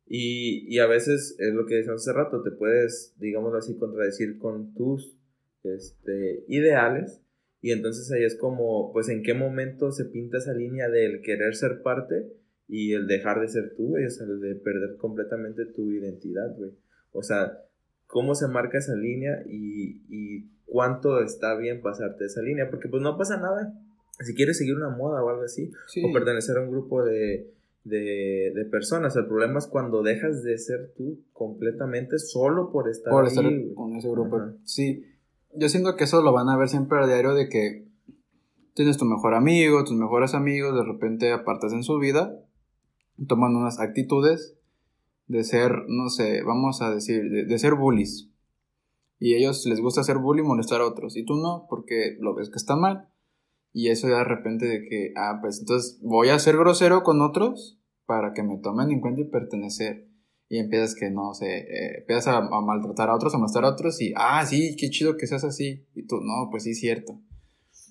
y, 0.06 0.64
y, 0.74 0.78
a 0.78 0.86
veces 0.86 1.36
es 1.38 1.52
lo 1.52 1.66
que 1.66 1.74
decíamos 1.74 2.00
hace 2.00 2.16
rato, 2.16 2.42
te 2.42 2.50
puedes, 2.50 3.14
digámoslo 3.18 3.58
así, 3.58 3.76
contradecir 3.76 4.38
con 4.38 4.72
tus 4.72 5.14
este, 5.64 6.46
ideales. 6.48 7.20
Y 7.60 7.72
entonces 7.72 8.10
ahí 8.10 8.24
es 8.24 8.38
como, 8.38 8.90
pues 8.94 9.10
en 9.10 9.22
qué 9.22 9.34
momento 9.34 9.92
se 9.92 10.06
pinta 10.06 10.38
esa 10.38 10.54
línea 10.54 10.88
del 10.88 11.20
querer 11.20 11.56
ser 11.56 11.82
parte 11.82 12.32
y 12.68 12.94
el 12.94 13.06
dejar 13.06 13.42
de 13.42 13.48
ser 13.48 13.74
tú, 13.76 13.88
güey, 13.88 14.06
o 14.06 14.10
sea, 14.10 14.24
el 14.24 14.40
de 14.40 14.54
perder 14.54 14.96
completamente 14.96 15.66
tu 15.66 15.92
identidad, 15.92 16.56
güey. 16.56 16.72
O 17.12 17.22
sea, 17.22 17.58
cómo 18.06 18.34
se 18.34 18.48
marca 18.48 18.78
esa 18.78 18.94
línea 18.94 19.42
y, 19.46 20.46
cuánto 20.66 21.22
está 21.22 21.54
bien 21.54 21.82
pasarte 21.82 22.24
esa 22.24 22.40
línea, 22.40 22.70
porque 22.70 22.88
pues 22.88 23.02
no 23.02 23.18
pasa 23.18 23.36
nada. 23.36 23.74
Si 24.20 24.34
quieres 24.34 24.56
seguir 24.56 24.74
una 24.74 24.88
moda 24.88 25.22
o 25.22 25.28
algo 25.28 25.42
así, 25.42 25.70
o 26.02 26.12
pertenecer 26.14 26.56
a 26.56 26.62
un 26.62 26.70
grupo 26.70 27.04
de, 27.04 27.52
de, 27.84 28.66
personas, 28.70 29.14
el 29.16 29.26
problema 29.26 29.58
es 29.58 29.66
cuando 29.66 30.02
dejas 30.02 30.42
de 30.42 30.56
ser 30.56 30.92
tú 30.96 31.18
completamente 31.34 32.18
solo 32.18 32.70
por 32.72 32.88
estar, 32.88 33.12
por 33.12 33.26
estar 33.26 33.44
con 33.74 33.96
ese 33.96 34.08
grupo. 34.08 34.40
Sí, 34.64 35.04
yo 35.54 35.68
siento 35.68 35.96
que 35.96 36.04
eso 36.04 36.22
lo 36.22 36.32
van 36.32 36.48
a 36.48 36.56
ver 36.56 36.68
siempre 36.68 36.98
a 36.98 37.06
diario 37.06 37.34
de 37.34 37.50
que 37.50 37.84
tienes 38.74 38.96
tu 38.96 39.04
mejor 39.04 39.34
amigo, 39.34 39.84
tus 39.84 39.96
mejores 39.96 40.34
amigos, 40.34 40.74
de 40.74 40.90
repente 40.90 41.32
apartas 41.32 41.72
en 41.72 41.82
su 41.82 41.98
vida, 41.98 42.34
toman 43.26 43.54
unas 43.56 43.78
actitudes 43.78 44.56
de 45.32 45.44
ser, 45.44 45.72
no 45.89 46.10
sé, 46.10 46.43
vamos 46.43 46.82
a 46.82 46.94
decir, 46.94 47.22
de, 47.31 47.58
ser 47.58 47.74
bullies. 47.74 48.29
Y 49.19 49.34
a 49.34 49.39
ellos 49.39 49.65
les 49.67 49.81
gusta 49.81 50.03
hacer 50.03 50.19
bully 50.19 50.43
y 50.43 50.44
molestar 50.44 50.81
a 50.81 50.86
otros. 50.86 51.17
Y 51.17 51.24
tú 51.24 51.36
no, 51.36 51.67
porque 51.70 52.17
lo 52.20 52.34
ves 52.34 52.51
que 52.51 52.58
está 52.58 52.77
mal. 52.77 53.08
Y 53.72 53.89
eso 53.89 54.08
de 54.08 54.22
repente 54.24 54.67
de 54.67 54.84
que, 54.84 55.12
ah, 55.17 55.39
pues 55.41 55.60
entonces 55.60 55.98
voy 56.03 56.29
a 56.29 56.39
ser 56.39 56.56
grosero 56.56 57.03
con 57.03 57.22
otros 57.22 57.81
para 58.05 58.34
que 58.34 58.43
me 58.43 58.58
tomen 58.58 58.91
en 58.91 59.01
cuenta 59.01 59.22
y 59.22 59.24
pertenecer. 59.24 60.06
Y 60.48 60.58
empiezas 60.58 60.94
que, 60.94 61.10
no 61.10 61.32
sé, 61.32 61.60
eh, 61.60 61.98
empiezas 62.01 62.29
a, 62.29 62.36
a, 62.39 62.60
maltratar 62.60 63.08
a 63.08 63.15
otros, 63.15 63.34
a 63.34 63.39
molestar 63.39 63.65
a 63.65 63.70
otros 63.70 64.03
y, 64.03 64.12
ah, 64.17 64.44
sí, 64.44 64.77
qué 64.79 64.91
chido 64.91 65.17
que 65.17 65.27
seas 65.27 65.44
así. 65.44 65.86
Y 65.94 66.06
tú, 66.06 66.20
no, 66.20 66.48
pues 66.51 66.65
sí, 66.65 66.74
cierto. 66.74 67.19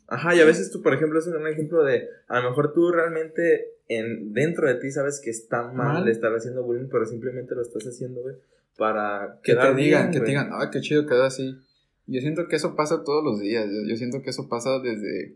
Ajá, 0.07 0.35
y 0.35 0.41
a 0.41 0.45
veces 0.45 0.71
tú, 0.71 0.81
por 0.83 0.93
ejemplo, 0.93 1.17
es 1.17 1.27
un 1.27 1.47
ejemplo 1.47 1.83
de, 1.83 2.07
a 2.27 2.41
lo 2.41 2.49
mejor 2.49 2.73
tú 2.73 2.91
realmente 2.91 3.79
en, 3.97 4.33
dentro 4.33 4.67
de 4.67 4.75
ti 4.75 4.89
sabes 4.89 5.19
que 5.21 5.29
está 5.29 5.67
mal, 5.71 6.07
estar 6.07 6.33
haciendo 6.33 6.63
bullying, 6.63 6.87
pero 6.89 7.05
simplemente 7.05 7.55
lo 7.55 7.61
estás 7.61 7.83
haciendo, 7.85 8.21
güey, 8.21 8.35
para 8.77 9.39
que 9.43 9.53
te 9.53 9.73
digan, 9.75 10.11
que 10.11 10.21
te 10.21 10.27
digan, 10.27 10.49
ah, 10.53 10.69
qué 10.71 10.79
chido 10.79 11.05
queda 11.05 11.27
así. 11.27 11.57
Yo 12.07 12.21
siento 12.21 12.47
que 12.47 12.55
eso 12.55 12.75
pasa 12.75 13.03
todos 13.03 13.21
los 13.21 13.41
días, 13.41 13.67
yo, 13.69 13.95
siento 13.97 14.21
que 14.21 14.29
eso 14.29 14.47
pasa 14.47 14.79
desde... 14.79 15.35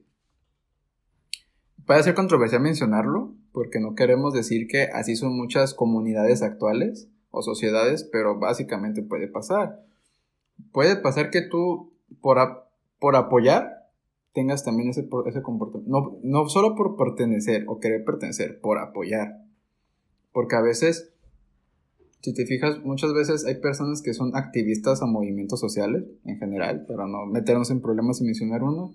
Puede 1.85 2.03
ser 2.03 2.15
controversial 2.15 2.61
mencionarlo, 2.61 3.35
porque 3.51 3.79
no 3.79 3.93
queremos 3.93 4.33
decir 4.33 4.67
que 4.67 4.83
así 4.83 5.17
son 5.17 5.35
muchas 5.35 5.73
comunidades 5.73 6.41
actuales 6.41 7.09
o 7.31 7.41
sociedades, 7.41 8.05
pero 8.05 8.39
básicamente 8.39 9.03
puede 9.03 9.27
pasar. 9.27 9.83
Puede 10.71 10.95
pasar 10.95 11.29
que 11.29 11.41
tú, 11.41 11.93
por, 12.21 12.37
por 12.99 13.17
apoyar, 13.17 13.74
tengas 14.35 14.63
también 14.63 14.89
ese, 14.89 15.07
ese 15.25 15.41
comportamiento. 15.41 15.89
No, 15.89 16.19
no 16.21 16.49
solo 16.49 16.75
por 16.75 16.97
pertenecer 16.97 17.63
o 17.67 17.79
querer 17.79 18.03
pertenecer, 18.03 18.59
por 18.59 18.77
apoyar. 18.77 19.45
Porque 20.31 20.57
a 20.57 20.61
veces, 20.61 21.13
si 22.19 22.33
te 22.33 22.45
fijas, 22.45 22.83
muchas 22.83 23.13
veces 23.13 23.45
hay 23.45 23.55
personas 23.55 24.01
que 24.03 24.13
son 24.13 24.35
activistas 24.35 25.01
a 25.01 25.05
movimientos 25.07 25.59
sociales 25.59 26.03
en 26.25 26.37
general, 26.37 26.85
para 26.85 27.07
no 27.07 27.25
meternos 27.25 27.71
en 27.71 27.81
problemas 27.81 28.21
y 28.21 28.25
mencionar 28.25 28.61
uno. 28.61 28.93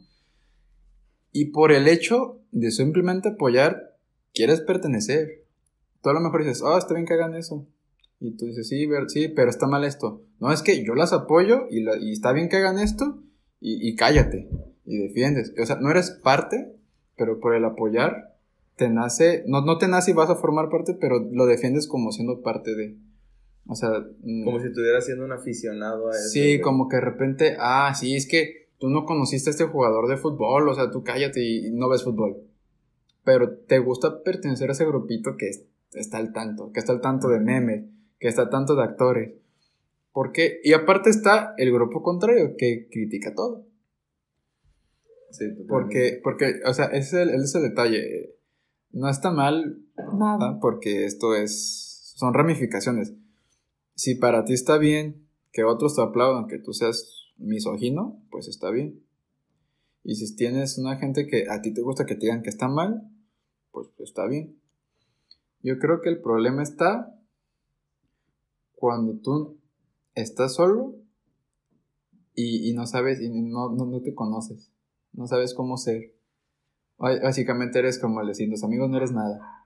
Y 1.32 1.47
por 1.47 1.73
el 1.73 1.88
hecho 1.88 2.42
de 2.52 2.70
simplemente 2.70 3.30
apoyar, 3.30 3.97
quieres 4.35 4.61
pertenecer. 4.61 5.47
Tú 6.02 6.11
a 6.11 6.14
lo 6.14 6.20
mejor 6.20 6.44
dices, 6.44 6.62
oh, 6.62 6.76
está 6.76 6.94
bien 6.94 7.06
que 7.06 7.14
hagan 7.14 7.35
eso. 7.35 7.66
Y 8.20 8.37
tú 8.37 8.44
dices, 8.44 8.68
sí, 8.68 8.87
sí, 9.09 9.28
pero 9.28 9.49
está 9.49 9.66
mal 9.66 9.85
esto. 9.85 10.23
No, 10.38 10.52
es 10.52 10.61
que 10.61 10.85
yo 10.85 10.94
las 10.94 11.14
apoyo 11.14 11.66
y, 11.70 11.82
y 12.02 12.12
está 12.12 12.32
bien 12.32 12.50
que 12.50 12.56
hagan 12.56 12.78
esto 12.78 13.23
y 13.62 13.94
cállate 13.94 14.49
y 14.90 14.99
defiendes. 14.99 15.52
O 15.61 15.64
sea, 15.66 15.76
no 15.76 15.90
eres 15.90 16.11
parte, 16.11 16.73
pero 17.16 17.40
por 17.40 17.54
el 17.54 17.64
apoyar 17.64 18.35
te 18.76 18.88
nace, 18.88 19.44
no, 19.47 19.61
no 19.62 19.78
te 19.78 19.88
nace 19.88 20.11
y 20.11 20.14
vas 20.14 20.30
a 20.30 20.37
formar 20.37 20.68
parte, 20.70 20.94
pero 20.94 21.20
lo 21.30 21.47
defiendes 21.47 21.87
como 21.87 22.12
siendo 22.12 22.42
parte 22.42 22.75
de. 22.75 22.97
O 23.66 23.75
sea. 23.75 23.90
mm, 24.23 24.44
Como 24.44 24.59
si 24.61 24.66
estuvieras 24.68 25.04
siendo 25.04 25.25
un 25.25 25.32
aficionado 25.32 26.09
a 26.09 26.12
eso. 26.12 26.28
Sí, 26.30 26.61
como 26.61 26.88
que 26.88 26.97
de 26.97 27.02
repente, 27.02 27.56
ah, 27.61 27.92
sí, 27.94 28.14
es 28.16 28.26
que 28.26 28.68
tú 28.78 28.88
no 28.88 29.04
conociste 29.04 29.50
a 29.50 29.52
este 29.52 29.64
jugador 29.64 30.09
de 30.09 30.16
fútbol, 30.16 30.68
o 30.68 30.75
sea, 30.75 30.90
tú 30.90 31.04
cállate 31.04 31.42
y 31.44 31.70
no 31.70 31.88
ves 31.88 32.02
fútbol. 32.04 32.38
Pero 33.25 33.50
te 33.59 33.78
gusta 33.78 34.23
pertenecer 34.23 34.70
a 34.70 34.73
ese 34.73 34.87
grupito 34.87 35.37
que 35.37 35.49
es- 35.50 35.64
está 35.92 36.16
al 36.18 36.32
tanto, 36.32 36.73
que 36.73 36.80
está 36.80 36.92
al 36.92 37.00
tanto 37.02 37.28
de 37.28 37.38
memes, 37.40 37.85
que 38.18 38.28
está 38.28 38.42
al 38.42 38.50
tanto 38.50 38.75
de 38.76 38.82
actores. 38.85 39.35
¿Por 40.12 40.32
qué? 40.32 40.61
Y 40.64 40.73
aparte 40.73 41.11
está 41.11 41.54
el 41.59 41.70
grupo 41.73 42.02
contrario, 42.02 42.54
que 42.56 42.88
critica 42.90 43.35
todo. 43.35 43.64
Sí. 45.30 45.44
Porque, 45.68 46.20
porque, 46.22 46.60
o 46.66 46.75
sea, 46.75 46.87
ese 46.87 46.99
es 46.99 47.28
el, 47.28 47.28
ese 47.30 47.44
es 47.44 47.54
el 47.56 47.62
detalle. 47.62 48.37
No 48.90 49.08
está 49.08 49.30
mal 49.30 49.82
nada, 50.18 50.58
porque 50.60 51.04
esto 51.04 51.34
es. 51.34 52.14
Son 52.16 52.34
ramificaciones. 52.34 53.14
Si 53.94 54.14
para 54.14 54.44
ti 54.44 54.54
está 54.54 54.78
bien 54.78 55.26
que 55.52 55.64
otros 55.64 55.96
te 55.96 56.02
aplaudan, 56.02 56.46
que 56.46 56.58
tú 56.58 56.72
seas 56.72 57.32
misógino, 57.37 58.22
pues 58.30 58.49
está 58.49 58.70
bien. 58.70 59.02
Y 60.02 60.14
si 60.16 60.34
tienes 60.34 60.78
una 60.78 60.96
gente 60.96 61.26
que 61.26 61.46
a 61.50 61.60
ti 61.60 61.72
te 61.72 61.82
gusta 61.82 62.06
que 62.06 62.14
te 62.14 62.26
digan 62.26 62.42
que 62.42 62.50
está 62.50 62.68
mal, 62.68 63.10
pues 63.70 63.88
está 63.99 64.26
bien. 64.26 64.58
Yo 65.62 65.78
creo 65.78 66.00
que 66.00 66.08
el 66.08 66.20
problema 66.20 66.62
está 66.62 67.14
cuando 68.72 69.18
tú 69.18 69.58
estás 70.14 70.54
solo 70.54 70.96
y, 72.34 72.70
y 72.70 72.75
no 72.75 72.87
sabes, 72.87 73.20
y 73.20 73.28
no, 73.28 73.70
no, 73.70 73.87
no 73.87 74.00
te 74.00 74.14
conoces. 74.14 74.72
No 75.12 75.26
sabes 75.26 75.55
cómo 75.55 75.76
ser. 75.76 76.14
Básicamente 76.99 77.79
eres 77.79 77.99
como 77.99 78.21
el 78.21 78.29
decir, 78.29 78.49
los 78.49 78.62
amigos 78.62 78.90
no 78.90 78.99
eres 78.99 79.12
nada. 79.12 79.64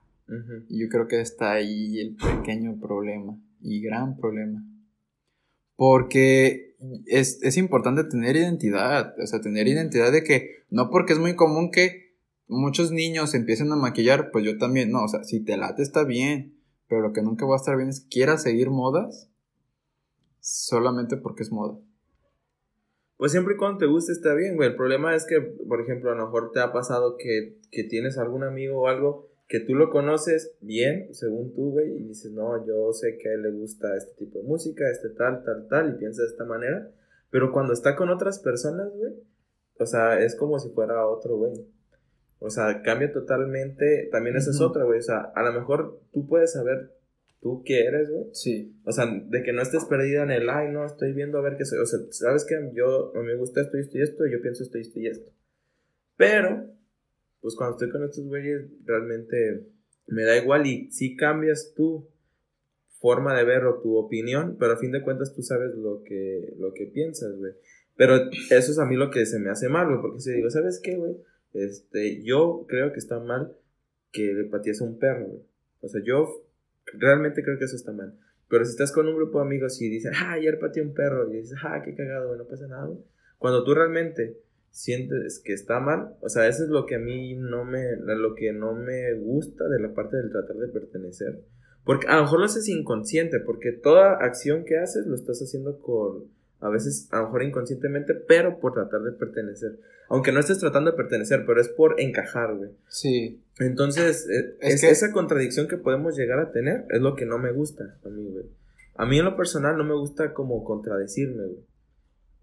Y 0.69 0.81
yo 0.81 0.89
creo 0.89 1.07
que 1.07 1.21
está 1.21 1.53
ahí 1.53 1.99
el 1.99 2.15
pequeño 2.15 2.79
problema 2.79 3.37
y 3.61 3.81
gran 3.81 4.15
problema. 4.17 4.63
Porque 5.75 6.75
es, 7.05 7.41
es 7.43 7.57
importante 7.57 8.03
tener 8.05 8.35
identidad, 8.35 9.13
o 9.21 9.27
sea, 9.27 9.41
tener 9.41 9.67
identidad 9.67 10.11
de 10.11 10.23
que 10.23 10.63
no 10.69 10.89
porque 10.89 11.13
es 11.13 11.19
muy 11.19 11.35
común 11.35 11.71
que 11.71 12.15
muchos 12.47 12.91
niños 12.91 13.31
se 13.31 13.37
empiecen 13.37 13.71
a 13.71 13.75
maquillar, 13.75 14.31
pues 14.31 14.45
yo 14.45 14.57
también, 14.57 14.91
no, 14.91 15.03
o 15.03 15.07
sea, 15.07 15.23
si 15.23 15.43
te 15.43 15.57
late 15.57 15.81
está 15.81 16.03
bien, 16.03 16.57
pero 16.87 17.01
lo 17.01 17.13
que 17.13 17.21
nunca 17.21 17.45
va 17.45 17.55
a 17.55 17.57
estar 17.57 17.75
bien 17.75 17.89
es 17.89 18.01
que 18.01 18.09
quieras 18.09 18.43
seguir 18.43 18.69
modas 18.69 19.29
solamente 20.39 21.17
porque 21.17 21.43
es 21.43 21.51
moda. 21.51 21.79
Pues 23.17 23.31
siempre 23.31 23.53
y 23.53 23.57
cuando 23.57 23.77
te 23.77 23.85
guste 23.85 24.11
está 24.11 24.33
bien, 24.33 24.55
güey. 24.55 24.69
El 24.69 24.75
problema 24.75 25.15
es 25.15 25.25
que, 25.25 25.41
por 25.41 25.81
ejemplo, 25.81 26.11
a 26.11 26.15
lo 26.15 26.25
mejor 26.25 26.51
te 26.51 26.59
ha 26.59 26.73
pasado 26.73 27.15
que, 27.17 27.57
que 27.71 27.83
tienes 27.85 28.17
algún 28.17 28.43
amigo 28.43 28.81
o 28.81 28.87
algo 28.87 29.29
que 29.47 29.59
tú 29.59 29.75
lo 29.75 29.89
conoces 29.89 30.55
bien, 30.59 31.13
según 31.13 31.53
tú, 31.53 31.71
güey, 31.71 31.91
y 31.91 32.03
dices, 32.07 32.31
no, 32.31 32.65
yo 32.65 32.91
sé 32.93 33.17
que 33.17 33.29
a 33.29 33.33
él 33.33 33.43
le 33.43 33.51
gusta 33.51 33.95
este 33.95 34.25
tipo 34.25 34.39
de 34.39 34.45
música, 34.45 34.89
este 34.89 35.09
tal, 35.09 35.43
tal, 35.43 35.67
tal, 35.69 35.89
y 35.91 35.99
piensa 35.99 36.23
de 36.23 36.29
esta 36.29 36.45
manera. 36.45 36.89
Pero 37.29 37.51
cuando 37.51 37.73
está 37.73 37.95
con 37.95 38.09
otras 38.09 38.39
personas, 38.39 38.91
güey, 38.95 39.13
o 39.77 39.85
sea, 39.85 40.19
es 40.19 40.35
como 40.35 40.57
si 40.57 40.69
fuera 40.69 41.05
otro, 41.07 41.37
güey. 41.37 41.53
O 42.39 42.49
sea, 42.49 42.81
cambia 42.81 43.11
totalmente. 43.11 44.09
También 44.11 44.35
esa 44.35 44.51
es 44.51 44.61
otra, 44.61 44.83
güey. 44.83 44.99
O 44.99 45.03
sea, 45.03 45.31
a 45.35 45.43
lo 45.43 45.53
mejor 45.53 45.99
tú 46.11 46.27
puedes 46.27 46.53
saber 46.53 46.94
tú 47.41 47.63
qué 47.65 47.85
eres, 47.85 48.09
güey. 48.09 48.25
Sí. 48.33 48.75
O 48.85 48.91
sea, 48.91 49.05
de 49.05 49.43
que 49.43 49.53
no 49.53 49.61
estés 49.61 49.85
perdida 49.85 50.23
en 50.23 50.31
el, 50.31 50.49
ay, 50.49 50.69
no, 50.71 50.85
estoy 50.85 51.13
viendo 51.13 51.37
a 51.37 51.41
ver 51.41 51.57
qué 51.57 51.65
soy. 51.65 51.79
O 51.79 51.85
sea, 51.85 51.99
sabes 52.11 52.45
que 52.45 52.55
yo, 52.73 53.15
a 53.15 53.19
mí 53.19 53.25
me 53.25 53.35
gusta 53.35 53.61
esto 53.61 53.77
y 53.77 53.81
esto 53.81 53.97
y 53.97 54.01
esto, 54.01 54.25
y 54.25 54.31
yo 54.31 54.41
pienso 54.41 54.63
esto 54.63 54.77
y 54.77 54.81
esto 54.81 54.99
y 54.99 55.07
esto. 55.07 55.31
Pero, 56.17 56.71
pues 57.41 57.55
cuando 57.55 57.75
estoy 57.75 57.89
con 57.89 58.03
estos 58.03 58.25
güeyes, 58.25 58.69
realmente 58.85 59.67
me 60.07 60.23
da 60.23 60.37
igual 60.37 60.65
y 60.65 60.91
si 60.91 61.15
cambias 61.15 61.73
tu 61.75 62.07
forma 62.99 63.37
de 63.37 63.43
ver 63.43 63.65
o 63.65 63.81
tu 63.81 63.97
opinión, 63.97 64.57
pero 64.59 64.73
a 64.73 64.77
fin 64.77 64.91
de 64.91 65.03
cuentas 65.03 65.33
tú 65.33 65.41
sabes 65.41 65.75
lo 65.75 66.01
que, 66.03 66.53
lo 66.57 66.73
que 66.73 66.87
piensas, 66.87 67.37
güey. 67.37 67.53
Pero 67.95 68.15
eso 68.15 68.71
es 68.71 68.79
a 68.79 68.85
mí 68.85 68.95
lo 68.95 69.11
que 69.11 69.25
se 69.25 69.39
me 69.39 69.49
hace 69.49 69.69
mal, 69.69 69.87
güey, 69.87 70.01
porque 70.01 70.19
si 70.19 70.31
digo, 70.31 70.49
¿sabes 70.49 70.79
qué, 70.83 70.95
güey? 70.95 71.15
Este, 71.53 72.23
yo 72.23 72.65
creo 72.67 72.91
que 72.91 72.99
está 72.99 73.19
mal 73.19 73.55
que 74.11 74.33
le 74.33 74.45
patees 74.45 74.81
a 74.81 74.85
un 74.85 74.97
perro, 74.97 75.27
güey. 75.27 75.43
O 75.81 75.87
sea, 75.87 76.01
yo 76.03 76.44
realmente 76.99 77.43
creo 77.43 77.57
que 77.57 77.65
eso 77.65 77.75
está 77.75 77.91
mal. 77.91 78.13
Pero 78.47 78.63
si 78.65 78.71
estás 78.71 78.91
con 78.91 79.07
un 79.07 79.15
grupo 79.15 79.39
de 79.39 79.45
amigos 79.45 79.81
y 79.81 79.89
dicen, 79.89 80.13
ah, 80.15 80.33
ayer 80.33 80.59
pateé 80.59 80.83
un 80.83 80.93
perro, 80.93 81.29
y 81.29 81.37
dices, 81.37 81.57
ah, 81.63 81.81
qué 81.83 81.95
cagado, 81.95 82.35
no 82.35 82.45
pasa 82.45 82.67
nada. 82.67 82.89
Cuando 83.37 83.63
tú 83.63 83.73
realmente 83.73 84.39
sientes 84.69 85.41
que 85.43 85.53
está 85.53 85.79
mal, 85.79 86.15
o 86.21 86.29
sea, 86.29 86.47
eso 86.47 86.63
es 86.63 86.69
lo 86.69 86.85
que 86.85 86.95
a 86.95 86.99
mí 86.99 87.35
no 87.35 87.65
me, 87.65 87.95
lo 87.95 88.35
que 88.35 88.53
no 88.53 88.73
me 88.73 89.13
gusta 89.13 89.67
de 89.67 89.79
la 89.79 89.93
parte 89.93 90.17
del 90.17 90.31
tratar 90.31 90.57
de 90.57 90.67
pertenecer. 90.67 91.41
Porque 91.83 92.07
a 92.07 92.17
lo 92.17 92.23
mejor 92.23 92.39
lo 92.39 92.45
haces 92.45 92.67
inconsciente, 92.67 93.39
porque 93.39 93.71
toda 93.71 94.13
acción 94.13 94.65
que 94.65 94.77
haces 94.77 95.05
lo 95.05 95.15
estás 95.15 95.39
haciendo 95.39 95.79
con, 95.79 96.25
a 96.61 96.69
veces, 96.69 97.07
a 97.11 97.17
lo 97.19 97.25
mejor 97.25 97.43
inconscientemente, 97.43 98.13
pero 98.13 98.59
por 98.59 98.73
tratar 98.73 99.01
de 99.01 99.11
pertenecer. 99.11 99.79
Aunque 100.09 100.31
no 100.31 100.39
estés 100.39 100.59
tratando 100.59 100.91
de 100.91 100.97
pertenecer, 100.97 101.45
pero 101.45 101.59
es 101.59 101.67
por 101.69 101.99
encajar, 101.99 102.55
güey. 102.55 102.71
Sí. 102.87 103.41
Entonces, 103.59 104.27
eh, 104.29 104.55
Es 104.61 104.75
es 104.75 104.81
que- 104.81 104.89
esa 104.91 105.11
contradicción 105.11 105.67
que 105.67 105.77
podemos 105.77 106.15
llegar 106.17 106.39
a 106.39 106.51
tener 106.51 106.85
es 106.89 107.01
lo 107.01 107.15
que 107.15 107.25
no 107.25 107.37
me 107.37 107.51
gusta 107.51 107.97
a 108.05 108.09
mí, 108.09 108.29
güey. 108.31 108.45
A 108.95 109.05
mí 109.05 109.19
en 109.19 109.25
lo 109.25 109.35
personal 109.35 109.77
no 109.77 109.83
me 109.83 109.95
gusta 109.95 110.33
como 110.33 110.63
contradecirme, 110.63 111.43
güey. 111.45 111.63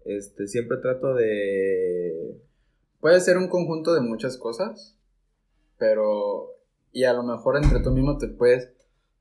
Este, 0.05 0.47
siempre 0.47 0.77
trato 0.77 1.15
de... 1.15 2.37
Puede 2.99 3.19
ser 3.21 3.37
un 3.37 3.47
conjunto 3.47 3.93
de 3.93 4.01
muchas 4.01 4.37
cosas, 4.37 4.97
pero. 5.77 6.51
Y 6.91 7.03
a 7.05 7.13
lo 7.13 7.23
mejor 7.23 7.57
entre 7.57 7.81
tú 7.81 7.91
mismo 7.91 8.17
te 8.17 8.27
puedes 8.27 8.69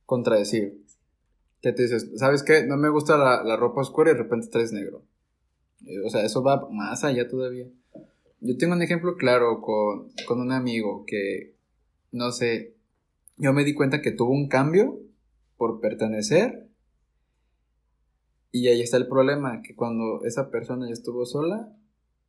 contradecir. 0.07 0.82
Que 1.63 1.73
te 1.73 1.83
dices, 1.83 2.11
¿sabes 2.17 2.43
qué? 2.43 2.67
No 2.67 2.77
me 2.77 2.89
gusta 2.91 3.17
la, 3.17 3.43
la 3.45 3.57
ropa 3.57 3.81
oscura 3.81 4.11
y 4.11 4.15
de 4.15 4.23
repente 4.23 4.49
traes 4.49 4.73
negro. 4.73 5.05
Eh, 5.87 6.01
O 6.05 6.11
sea, 6.11 6.25
eso 6.25 6.43
va 6.43 6.69
más 6.71 7.05
allá 7.05 7.29
todavía. 7.29 7.69
Yo 8.41 8.57
tengo 8.59 8.75
un 8.75 8.83
ejemplo 8.83 9.17
claro 9.17 9.61
con, 9.61 10.11
con 10.27 10.41
un 10.41 10.51
amigo 10.53 11.05
que, 11.07 11.55
no 12.11 12.33
sé, 12.33 12.75
yo 13.37 13.53
me 13.53 13.65
di 13.65 13.73
cuenta 13.75 14.03
que 14.03 14.11
tuvo 14.11 14.33
un 14.33 14.49
cambio 14.49 14.99
por 15.57 15.81
pertenecer. 15.81 16.67
Y 18.51 18.69
ahí 18.69 18.83
está 18.83 18.97
el 18.99 19.07
problema, 19.07 19.63
que 19.63 19.75
cuando 19.75 20.25
esa 20.25 20.51
persona 20.51 20.87
ya 20.87 20.93
estuvo 20.93 21.25
sola, 21.25 21.73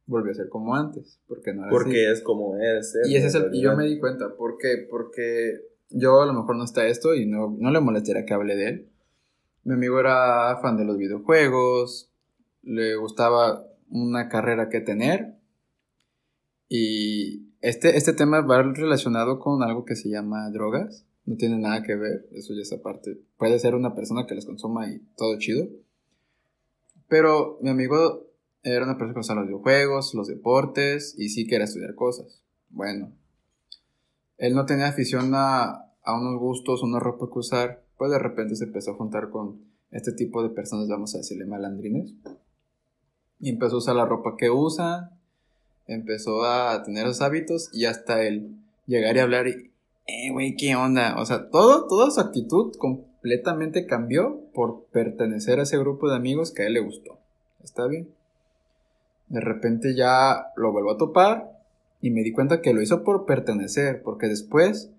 volvió 0.05 0.31
a 0.31 0.35
ser 0.35 0.47
como 0.49 0.75
antes, 0.75 1.19
porque 1.27 1.53
no 1.53 1.63
era 1.63 1.69
así. 1.69 1.75
Porque 1.75 2.11
es 2.11 2.21
como 2.21 2.55
es. 2.57 2.95
Y 3.05 3.15
ese 3.15 3.27
es 3.27 3.35
el, 3.35 3.53
y 3.53 3.61
yo 3.61 3.75
me 3.75 3.85
di 3.85 3.99
cuenta, 3.99 4.35
¿por 4.37 4.57
qué? 4.57 4.87
Porque 4.89 5.59
yo 5.89 6.21
a 6.21 6.25
lo 6.25 6.33
mejor 6.33 6.55
no 6.55 6.63
está 6.63 6.87
esto 6.87 7.13
y 7.15 7.25
no, 7.25 7.55
no 7.59 7.71
le 7.71 7.79
molestaría 7.81 8.25
que 8.25 8.33
hable 8.33 8.55
de 8.55 8.67
él. 8.69 8.89
Mi 9.63 9.73
amigo 9.73 9.99
era 9.99 10.59
fan 10.61 10.77
de 10.77 10.85
los 10.85 10.97
videojuegos, 10.97 12.11
le 12.63 12.95
gustaba 12.95 13.65
una 13.89 14.27
carrera 14.27 14.69
que 14.69 14.81
tener 14.81 15.35
y 16.67 17.53
este, 17.61 17.95
este 17.97 18.13
tema 18.13 18.41
va 18.41 18.61
relacionado 18.63 19.39
con 19.39 19.63
algo 19.63 19.85
que 19.85 19.95
se 19.95 20.09
llama 20.09 20.49
drogas, 20.49 21.05
no 21.25 21.37
tiene 21.37 21.57
nada 21.57 21.83
que 21.83 21.95
ver, 21.95 22.27
eso 22.31 22.53
ya 22.53 22.61
es 22.61 22.73
aparte. 22.73 23.19
Puede 23.37 23.57
ser 23.59 23.75
una 23.75 23.95
persona 23.95 24.25
que 24.27 24.35
las 24.35 24.45
consuma 24.45 24.89
y 24.89 24.99
todo 25.15 25.37
chido. 25.37 25.67
Pero 27.07 27.59
mi 27.61 27.69
amigo 27.69 28.27
era 28.63 28.83
una 28.83 28.97
persona 28.97 29.13
que 29.13 29.19
gustaba 29.19 29.41
los 29.41 29.47
videojuegos, 29.47 30.13
los 30.13 30.27
deportes 30.27 31.15
y 31.17 31.29
sí 31.29 31.47
quería 31.47 31.65
estudiar 31.65 31.95
cosas. 31.95 32.43
Bueno, 32.69 33.13
él 34.37 34.55
no 34.55 34.65
tenía 34.65 34.87
afición 34.87 35.31
a, 35.35 35.93
a 36.01 36.19
unos 36.19 36.39
gustos, 36.39 36.83
una 36.83 36.99
ropa 36.99 37.27
que 37.31 37.39
usar, 37.39 37.82
pues 37.97 38.11
de 38.11 38.19
repente 38.19 38.55
se 38.55 38.65
empezó 38.65 38.91
a 38.91 38.95
juntar 38.95 39.29
con 39.29 39.61
este 39.91 40.11
tipo 40.11 40.41
de 40.43 40.49
personas, 40.49 40.87
vamos 40.87 41.13
a 41.13 41.19
decirle 41.19 41.45
malandrines, 41.45 42.13
y 43.39 43.49
empezó 43.49 43.75
a 43.75 43.79
usar 43.79 43.95
la 43.95 44.05
ropa 44.05 44.35
que 44.37 44.49
usa, 44.49 45.11
empezó 45.87 46.45
a 46.45 46.81
tener 46.83 47.05
esos 47.05 47.21
hábitos 47.21 47.69
y 47.73 47.85
hasta 47.85 48.23
él 48.23 48.55
llegar 48.85 49.15
y 49.15 49.19
hablar 49.19 49.47
y, 49.47 49.71
eh, 50.07 50.31
güey, 50.31 50.55
¿qué 50.55 50.75
onda? 50.75 51.15
O 51.19 51.25
sea, 51.25 51.49
todo, 51.49 51.87
toda 51.87 52.11
su 52.11 52.19
actitud 52.19 52.73
completamente 52.77 53.85
cambió 53.85 54.41
por 54.53 54.85
pertenecer 54.85 55.59
a 55.59 55.63
ese 55.63 55.77
grupo 55.77 56.09
de 56.09 56.15
amigos 56.15 56.51
que 56.51 56.63
a 56.63 56.67
él 56.67 56.73
le 56.73 56.81
gustó. 56.81 57.19
¿Está 57.63 57.87
bien? 57.87 58.09
De 59.29 59.39
repente 59.39 59.95
ya 59.95 60.51
lo 60.55 60.71
vuelvo 60.71 60.91
a 60.91 60.97
topar 60.97 61.59
y 62.01 62.11
me 62.11 62.21
di 62.21 62.33
cuenta 62.33 62.61
que 62.61 62.73
lo 62.73 62.81
hizo 62.81 63.03
por 63.03 63.25
pertenecer, 63.25 64.03
porque 64.03 64.27
después 64.27 64.91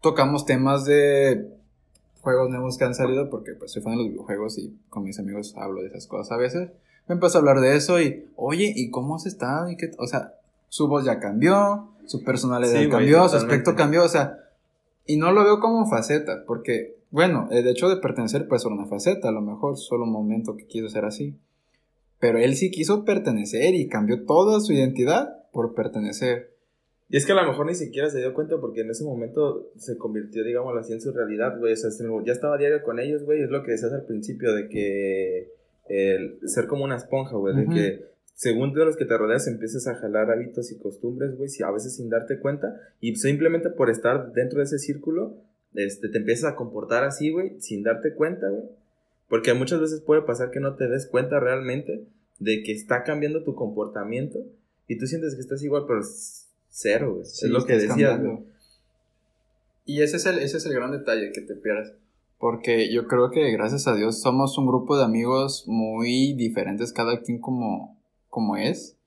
tocamos 0.00 0.46
temas 0.46 0.84
de 0.84 1.50
juegos 2.26 2.50
nuevos 2.50 2.76
que 2.76 2.84
han 2.84 2.92
salido, 2.96 3.30
porque 3.30 3.52
pues 3.52 3.70
soy 3.70 3.82
fan 3.82 3.92
de 3.92 3.98
los 4.02 4.08
videojuegos 4.08 4.58
y 4.58 4.76
con 4.88 5.04
mis 5.04 5.16
amigos 5.20 5.54
hablo 5.56 5.80
de 5.80 5.86
esas 5.86 6.08
cosas 6.08 6.32
a 6.32 6.36
veces. 6.36 6.70
Me 7.06 7.14
empezó 7.14 7.38
a 7.38 7.40
hablar 7.40 7.60
de 7.60 7.76
eso 7.76 8.00
y, 8.00 8.26
oye, 8.34 8.72
¿y 8.74 8.90
cómo 8.90 9.14
has 9.14 9.26
estado? 9.26 9.70
¿Y 9.70 9.76
qué? 9.76 9.92
O 9.96 10.08
sea, 10.08 10.34
su 10.68 10.88
voz 10.88 11.04
ya 11.04 11.20
cambió, 11.20 11.90
su 12.06 12.24
personalidad 12.24 12.82
Sí, 12.82 12.88
cambió, 12.88 13.18
su 13.18 13.24
totalmente. 13.26 13.54
aspecto 13.54 13.76
cambió, 13.76 14.02
o 14.02 14.08
sea, 14.08 14.40
y 15.06 15.18
no 15.18 15.30
lo 15.30 15.44
veo 15.44 15.60
como 15.60 15.88
faceta, 15.88 16.42
porque, 16.48 16.96
bueno, 17.12 17.46
el 17.52 17.68
hecho 17.68 17.88
de 17.88 17.98
pertenecer 17.98 18.48
puede 18.48 18.58
ser 18.58 18.72
una 18.72 18.86
faceta, 18.86 19.28
a 19.28 19.32
lo 19.32 19.40
mejor 19.40 19.76
solo 19.76 20.02
un 20.02 20.10
momento 20.10 20.56
que 20.56 20.66
quiso 20.66 20.88
ser 20.88 21.04
así. 21.04 21.38
Pero 22.18 22.38
él 22.38 22.56
sí 22.56 22.72
quiso 22.72 23.04
pertenecer 23.04 23.76
y 23.76 23.86
cambió 23.86 24.24
toda 24.24 24.58
su 24.58 24.72
identidad 24.72 25.44
por 25.52 25.74
pertenecer. 25.74 26.55
Y 27.08 27.16
es 27.16 27.24
que 27.24 27.32
a 27.32 27.36
lo 27.36 27.46
mejor 27.46 27.66
ni 27.66 27.74
siquiera 27.74 28.10
se 28.10 28.18
dio 28.18 28.34
cuenta 28.34 28.58
porque 28.60 28.80
en 28.80 28.90
ese 28.90 29.04
momento 29.04 29.70
se 29.76 29.96
convirtió, 29.96 30.42
digamos 30.42 30.76
así, 30.76 30.92
en 30.92 31.00
su 31.00 31.12
realidad, 31.12 31.58
güey. 31.58 31.72
O 31.72 31.76
sea, 31.76 31.90
ya 32.24 32.32
estaba 32.32 32.58
diario 32.58 32.82
con 32.82 32.98
ellos, 32.98 33.22
güey. 33.22 33.42
Es 33.42 33.50
lo 33.50 33.62
que 33.62 33.72
decías 33.72 33.92
al 33.92 34.06
principio 34.06 34.52
de 34.54 34.68
que 34.68 35.52
el 35.88 36.40
ser 36.48 36.66
como 36.66 36.84
una 36.84 36.96
esponja, 36.96 37.36
güey. 37.36 37.54
De 37.54 37.66
que 37.66 38.04
según 38.34 38.72
de 38.74 38.84
los 38.84 38.96
que 38.96 39.04
te 39.04 39.16
rodeas 39.16 39.46
empiezas 39.46 39.86
a 39.86 39.94
jalar 39.94 40.30
hábitos 40.30 40.72
y 40.72 40.78
costumbres, 40.78 41.36
güey. 41.36 41.48
A 41.64 41.70
veces 41.70 41.94
sin 41.94 42.10
darte 42.10 42.40
cuenta. 42.40 42.80
Y 43.00 43.14
simplemente 43.14 43.70
por 43.70 43.88
estar 43.88 44.32
dentro 44.32 44.58
de 44.58 44.64
ese 44.64 44.78
círculo, 44.80 45.36
este, 45.74 46.08
te 46.08 46.18
empiezas 46.18 46.52
a 46.52 46.56
comportar 46.56 47.04
así, 47.04 47.30
güey, 47.30 47.60
sin 47.60 47.84
darte 47.84 48.14
cuenta, 48.14 48.48
güey. 48.48 48.64
Porque 49.28 49.54
muchas 49.54 49.80
veces 49.80 50.00
puede 50.00 50.22
pasar 50.22 50.50
que 50.50 50.60
no 50.60 50.74
te 50.74 50.88
des 50.88 51.06
cuenta 51.06 51.38
realmente 51.38 52.04
de 52.38 52.62
que 52.64 52.72
está 52.72 53.04
cambiando 53.04 53.44
tu 53.44 53.54
comportamiento 53.54 54.40
y 54.88 54.98
tú 54.98 55.06
sientes 55.06 55.34
que 55.34 55.40
estás 55.40 55.62
igual, 55.62 55.84
pero 55.86 56.00
cero, 56.76 57.20
es 57.22 57.42
lo 57.44 57.64
que 57.64 57.78
decías, 57.78 58.20
Y 59.86 60.02
ese 60.02 60.18
es, 60.18 60.26
el, 60.26 60.38
ese 60.40 60.58
es 60.58 60.66
el 60.66 60.74
gran 60.74 60.90
detalle 60.90 61.32
que 61.32 61.40
te 61.40 61.54
pierdas. 61.54 61.94
Porque 62.38 62.92
yo 62.92 63.06
creo 63.06 63.30
que 63.30 63.50
gracias 63.52 63.86
a 63.88 63.94
Dios 63.94 64.20
somos 64.20 64.58
un 64.58 64.66
grupo 64.66 64.98
de 64.98 65.04
amigos 65.04 65.64
muy 65.66 66.34
diferentes, 66.34 66.92
cada 66.92 67.22
quien 67.22 67.40
como, 67.40 67.98
como 68.28 68.58
es. 68.58 68.98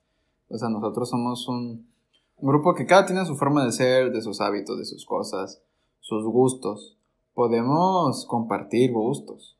O 0.47 0.57
sea, 0.57 0.69
nosotros 0.69 1.11
somos 1.11 1.47
un, 1.47 1.87
un 2.37 2.49
grupo 2.49 2.73
que 2.73 2.87
cada 2.87 3.05
tiene 3.05 3.23
su 3.25 3.35
forma 3.35 3.63
de 3.63 3.71
ser, 3.71 4.11
de 4.11 4.21
sus 4.23 4.41
hábitos, 4.41 4.79
de 4.79 4.85
sus 4.85 5.05
cosas, 5.05 5.61
sus 5.99 6.25
gustos. 6.25 6.97
Podemos 7.35 8.25
compartir 8.25 8.91
gustos, 8.93 9.59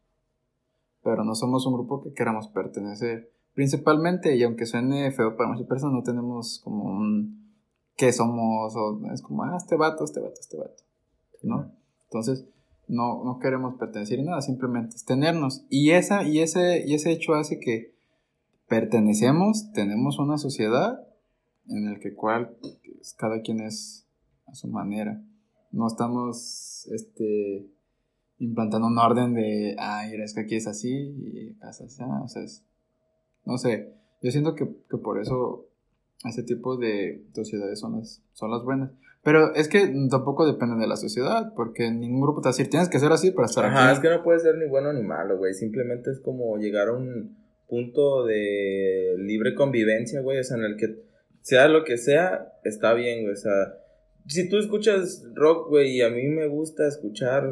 pero 1.03 1.23
no 1.23 1.35
somos 1.35 1.67
un 1.67 1.75
grupo 1.75 2.01
que 2.01 2.13
queramos 2.13 2.47
pertenecer. 2.47 3.31
Principalmente, 3.53 4.35
y 4.35 4.41
aunque 4.41 4.65
suene 4.65 5.11
feo 5.11 5.37
para 5.37 5.51
muchas 5.51 5.67
personas, 5.67 5.93
no 5.93 6.03
tenemos 6.03 6.59
como 6.63 6.85
un 6.85 7.38
que 7.99 8.13
somos, 8.13 8.73
o 8.77 9.01
es 9.11 9.21
como, 9.21 9.43
ah, 9.43 9.57
este 9.57 9.75
vato, 9.75 10.05
este 10.05 10.21
vato, 10.21 10.39
este 10.39 10.55
vato, 10.55 10.83
¿no? 11.43 11.69
Entonces, 12.05 12.47
no, 12.87 13.25
no 13.25 13.39
queremos 13.39 13.75
pertenecer 13.75 14.21
a 14.21 14.23
nada, 14.23 14.41
simplemente 14.41 14.95
es 14.95 15.03
tenernos. 15.03 15.65
Y, 15.69 15.91
esa, 15.91 16.23
y, 16.23 16.39
ese, 16.39 16.87
y 16.87 16.93
ese 16.93 17.11
hecho 17.11 17.33
hace 17.33 17.59
que 17.59 17.93
pertenecemos, 18.69 19.73
tenemos 19.73 20.17
una 20.17 20.37
sociedad 20.37 21.05
en 21.67 21.89
el 21.89 21.99
que 21.99 22.15
cual 22.15 22.55
pues, 22.61 23.13
cada 23.15 23.41
quien 23.41 23.59
es 23.59 24.07
a 24.47 24.55
su 24.55 24.69
manera. 24.69 25.21
No 25.71 25.85
estamos 25.85 26.87
este, 26.93 27.69
implantando 28.37 28.87
un 28.87 28.97
orden 28.97 29.33
de, 29.33 29.75
ah, 29.77 30.07
es 30.07 30.33
que 30.33 30.39
aquí 30.39 30.55
es 30.55 30.67
así 30.67 30.89
y 30.89 31.53
casa 31.55 31.83
así, 31.83 32.01
o 32.01 32.27
sea, 32.29 32.45
no 33.45 33.57
sé, 33.57 33.93
yo 34.21 34.31
siento 34.31 34.55
que, 34.55 34.65
que 34.89 34.97
por 34.97 35.19
eso 35.19 35.68
ese 36.25 36.43
tipo 36.43 36.77
de 36.77 37.23
sociedades 37.33 37.79
son 37.79 37.97
las, 37.97 38.21
son 38.33 38.51
las 38.51 38.63
buenas. 38.63 38.91
Pero 39.23 39.53
es 39.53 39.67
que 39.67 39.93
tampoco 40.09 40.45
depende 40.45 40.77
de 40.77 40.87
la 40.87 40.95
sociedad, 40.95 41.53
porque 41.55 41.91
ningún 41.91 42.21
grupo 42.21 42.41
te 42.41 42.45
va 42.45 42.49
a 42.51 42.53
decir, 42.53 42.69
tienes 42.69 42.89
que 42.89 42.99
ser 42.99 43.11
así 43.11 43.31
para 43.31 43.47
estar 43.47 43.65
Ajá, 43.65 43.91
es 43.91 43.99
que 43.99 44.09
no 44.09 44.23
puede 44.23 44.39
ser 44.39 44.57
ni 44.57 44.67
bueno 44.67 44.93
ni 44.93 45.03
malo, 45.03 45.37
güey. 45.37 45.53
Simplemente 45.53 46.09
es 46.11 46.19
como 46.21 46.57
llegar 46.57 46.87
a 46.87 46.93
un 46.93 47.37
punto 47.67 48.25
de 48.25 49.15
libre 49.17 49.55
convivencia, 49.55 50.21
güey. 50.21 50.39
O 50.39 50.43
sea, 50.43 50.57
en 50.57 50.63
el 50.63 50.77
que 50.77 51.03
sea 51.41 51.67
lo 51.67 51.83
que 51.83 51.97
sea, 51.97 52.53
está 52.63 52.93
bien, 52.93 53.23
güey. 53.23 53.33
O 53.33 53.37
sea, 53.37 53.73
si 54.25 54.47
tú 54.47 54.57
escuchas 54.57 55.25
rock, 55.35 55.69
güey, 55.69 55.97
y 55.97 56.01
a 56.01 56.09
mí 56.09 56.27
me 56.27 56.47
gusta 56.47 56.87
escuchar 56.87 57.49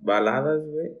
baladas, 0.00 0.66
güey, 0.66 0.92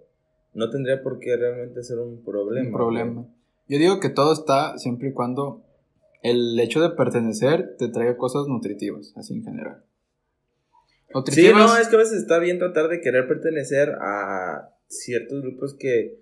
no 0.52 0.70
tendría 0.70 1.02
por 1.02 1.18
qué 1.18 1.36
realmente 1.36 1.82
ser 1.82 1.98
un 1.98 2.22
problema. 2.24 2.68
Un 2.68 2.72
problema. 2.72 3.26
Yo 3.66 3.78
digo 3.78 3.98
que 3.98 4.10
todo 4.10 4.32
está 4.32 4.78
siempre 4.78 5.08
y 5.08 5.12
cuando 5.12 5.63
el 6.24 6.58
hecho 6.58 6.80
de 6.80 6.96
pertenecer 6.96 7.76
te 7.76 7.88
traiga 7.88 8.16
cosas 8.16 8.48
nutritivas, 8.48 9.12
así 9.14 9.34
en 9.34 9.44
general. 9.44 9.84
Sí, 11.30 11.48
no, 11.52 11.76
es 11.76 11.88
que 11.88 11.94
a 11.94 11.98
veces 11.98 12.18
está 12.18 12.38
bien 12.38 12.58
tratar 12.58 12.88
de 12.88 13.00
querer 13.00 13.28
pertenecer 13.28 13.90
a 14.00 14.70
ciertos 14.88 15.42
grupos 15.42 15.74
que, 15.74 16.18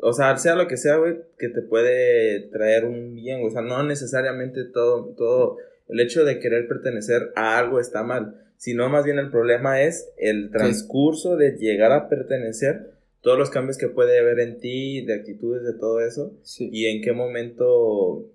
o 0.00 0.12
sea, 0.12 0.36
sea 0.36 0.56
lo 0.56 0.66
que 0.66 0.76
sea, 0.76 0.96
güey, 0.96 1.20
que 1.38 1.48
te 1.48 1.62
puede 1.62 2.40
traer 2.50 2.84
un 2.84 3.14
bien, 3.14 3.40
o 3.46 3.50
sea, 3.50 3.62
no 3.62 3.82
necesariamente 3.84 4.64
todo, 4.64 5.14
todo, 5.16 5.56
el 5.88 6.00
hecho 6.00 6.24
de 6.24 6.40
querer 6.40 6.66
pertenecer 6.66 7.30
a 7.36 7.56
algo 7.56 7.78
está 7.78 8.02
mal, 8.02 8.34
sino 8.56 8.88
más 8.88 9.04
bien 9.04 9.20
el 9.20 9.30
problema 9.30 9.80
es 9.80 10.12
el 10.18 10.50
transcurso 10.50 11.36
de 11.36 11.52
llegar 11.52 11.92
a 11.92 12.08
pertenecer, 12.08 12.90
todos 13.20 13.38
los 13.38 13.50
cambios 13.50 13.78
que 13.78 13.88
puede 13.88 14.18
haber 14.18 14.40
en 14.40 14.58
ti, 14.58 15.06
de 15.06 15.14
actitudes, 15.14 15.62
de 15.62 15.78
todo 15.78 16.00
eso, 16.00 16.34
y 16.58 16.86
en 16.86 17.00
qué 17.00 17.12
momento 17.12 18.26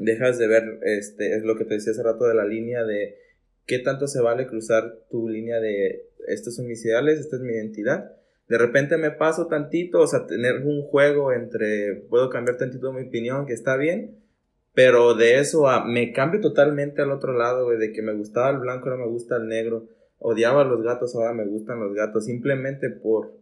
dejas 0.00 0.38
de 0.38 0.48
ver, 0.48 0.80
este, 0.82 1.36
es 1.36 1.42
lo 1.42 1.56
que 1.56 1.64
te 1.64 1.74
decía 1.74 1.92
hace 1.92 2.02
rato 2.02 2.26
de 2.26 2.34
la 2.34 2.44
línea 2.44 2.84
de 2.84 3.16
qué 3.66 3.78
tanto 3.78 4.06
se 4.06 4.20
vale 4.20 4.46
cruzar 4.46 4.98
tu 5.10 5.28
línea 5.28 5.60
de 5.60 6.06
estos 6.26 6.56
son 6.56 6.66
mis 6.66 6.84
ideales, 6.84 7.20
esta 7.20 7.36
es 7.36 7.42
mi 7.42 7.52
identidad. 7.52 8.12
De 8.48 8.58
repente 8.58 8.96
me 8.96 9.10
paso 9.10 9.46
tantito, 9.46 10.00
o 10.00 10.06
sea, 10.06 10.26
tener 10.26 10.62
un 10.64 10.82
juego 10.82 11.32
entre, 11.32 11.94
puedo 12.08 12.30
cambiar 12.30 12.56
tantito 12.56 12.92
mi 12.92 13.06
opinión, 13.06 13.46
que 13.46 13.52
está 13.52 13.76
bien, 13.76 14.18
pero 14.74 15.14
de 15.14 15.38
eso 15.38 15.68
a, 15.68 15.84
me 15.84 16.12
cambio 16.12 16.40
totalmente 16.40 17.02
al 17.02 17.12
otro 17.12 17.32
lado, 17.32 17.70
de 17.70 17.92
que 17.92 18.02
me 18.02 18.14
gustaba 18.14 18.50
el 18.50 18.58
blanco, 18.58 18.88
ahora 18.88 19.04
me 19.04 19.10
gusta 19.10 19.36
el 19.36 19.48
negro, 19.48 19.88
odiaba 20.18 20.62
a 20.62 20.64
los 20.64 20.82
gatos, 20.82 21.14
ahora 21.14 21.32
me 21.32 21.46
gustan 21.46 21.80
los 21.80 21.94
gatos, 21.94 22.24
simplemente 22.24 22.90
por 22.90 23.32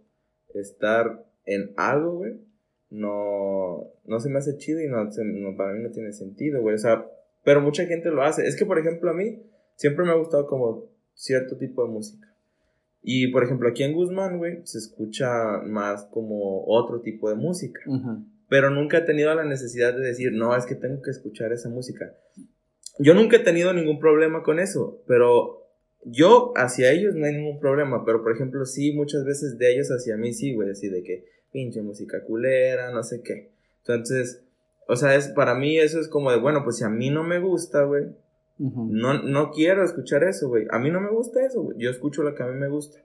estar 0.55 1.25
en 1.45 1.73
algo, 1.77 2.19
güey 2.19 2.48
no, 2.91 3.93
no 4.05 4.21
se 4.21 4.31
me 4.31 4.39
hace 4.39 4.57
chido 4.57 4.81
y 4.81 4.89
no, 4.89 5.57
para 5.57 5.73
mí 5.73 5.83
no 5.83 5.91
tiene 5.91 6.13
sentido, 6.13 6.61
güey. 6.61 6.75
O 6.75 6.79
sea, 6.79 7.07
pero 7.45 7.61
mucha 7.61 7.87
gente 7.87 8.11
lo 8.11 8.23
hace. 8.23 8.47
Es 8.47 8.57
que, 8.57 8.67
por 8.67 8.79
ejemplo, 8.79 9.11
a 9.11 9.15
mí 9.15 9.43
siempre 9.77 10.05
me 10.05 10.13
ha 10.13 10.17
gustado 10.17 10.47
como 10.47 10.91
cierto 11.15 11.57
tipo 11.57 11.85
de 11.85 11.91
música. 11.91 12.27
Y, 13.03 13.29
por 13.29 13.45
ejemplo, 13.45 13.69
aquí 13.69 13.85
en 13.85 13.95
Guzmán, 13.95 14.39
güey, 14.39 14.61
se 14.65 14.79
escucha 14.79 15.61
más 15.65 16.05
como 16.07 16.65
otro 16.67 17.01
tipo 17.01 17.29
de 17.29 17.37
música. 17.37 17.81
Pero 18.49 18.71
nunca 18.71 18.99
he 18.99 19.03
tenido 19.03 19.35
la 19.35 19.45
necesidad 19.45 19.95
de 19.95 20.01
decir, 20.01 20.33
no, 20.33 20.57
es 20.57 20.67
que 20.67 20.75
tengo 20.75 21.01
que 21.03 21.11
escuchar 21.11 21.53
esa 21.53 21.69
música. 21.69 22.13
Yo 22.99 23.15
nunca 23.15 23.37
he 23.37 23.41
tenido 23.41 23.73
ningún 23.73 24.01
problema 24.01 24.43
con 24.43 24.59
eso, 24.59 25.03
pero 25.07 25.69
yo 26.05 26.53
hacia 26.57 26.91
ellos 26.91 27.15
no 27.15 27.27
hay 27.27 27.35
ningún 27.35 27.61
problema. 27.61 28.05
Pero, 28.05 28.23
por 28.23 28.33
ejemplo, 28.33 28.65
sí, 28.65 28.93
muchas 28.93 29.25
veces 29.25 29.59
de 29.59 29.73
ellos 29.73 29.89
hacia 29.89 30.17
mí 30.17 30.33
sí, 30.33 30.55
güey, 30.55 30.71
así 30.71 30.89
de 30.89 31.03
que 31.03 31.25
pinche 31.53 31.83
música 31.83 32.23
culera, 32.25 32.91
no 32.91 33.03
sé 33.03 33.23
qué. 33.23 33.51
Entonces, 33.79 34.43
o 34.87 34.97
sea, 34.97 35.15
es, 35.15 35.29
para 35.29 35.55
mí 35.55 35.79
eso 35.79 36.01
es 36.01 36.09
como 36.09 36.31
de, 36.31 36.39
bueno, 36.39 36.65
pues 36.65 36.79
si 36.79 36.85
a 36.85 36.89
mí 36.89 37.11
no 37.11 37.25
me 37.25 37.39
gusta, 37.39 37.85
güey, 37.85 38.07
no, 38.59 39.23
no 39.23 39.51
quiero 39.53 39.85
escuchar 39.85 40.25
eso, 40.25 40.49
güey. 40.49 40.67
A 40.71 40.81
mí 40.81 40.91
no 40.91 41.01
me 41.01 41.11
gusta 41.11 41.45
eso, 41.47 41.63
güey. 41.63 41.79
Yo 41.79 41.91
escucho 41.91 42.25
lo 42.25 42.35
que 42.35 42.43
a 42.43 42.47
mí 42.47 42.59
me 42.59 42.69
gusta. 42.69 42.99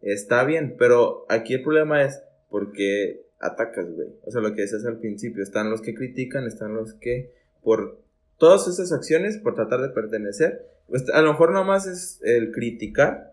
Está 0.00 0.44
bien, 0.44 0.76
pero 0.78 1.26
aquí 1.28 1.54
el 1.54 1.62
problema 1.62 2.04
es 2.04 2.22
porque 2.48 3.26
atacas, 3.40 3.90
güey. 3.90 4.08
O 4.24 4.30
sea, 4.30 4.40
lo 4.40 4.54
que 4.54 4.62
decías 4.62 4.84
al 4.84 4.98
principio, 4.98 5.42
están 5.42 5.70
los 5.70 5.82
que 5.82 5.94
critican, 5.94 6.44
están 6.46 6.74
los 6.74 6.94
que 6.94 7.32
por 7.62 7.98
todas 8.38 8.68
esas 8.68 8.92
acciones, 8.92 9.38
por 9.38 9.54
tratar 9.54 9.80
de 9.80 9.88
pertenecer, 9.88 10.66
pues 10.88 11.08
a 11.12 11.22
lo 11.22 11.32
mejor 11.32 11.52
nomás 11.52 11.86
es 11.86 12.20
el 12.22 12.52
criticar, 12.52 13.31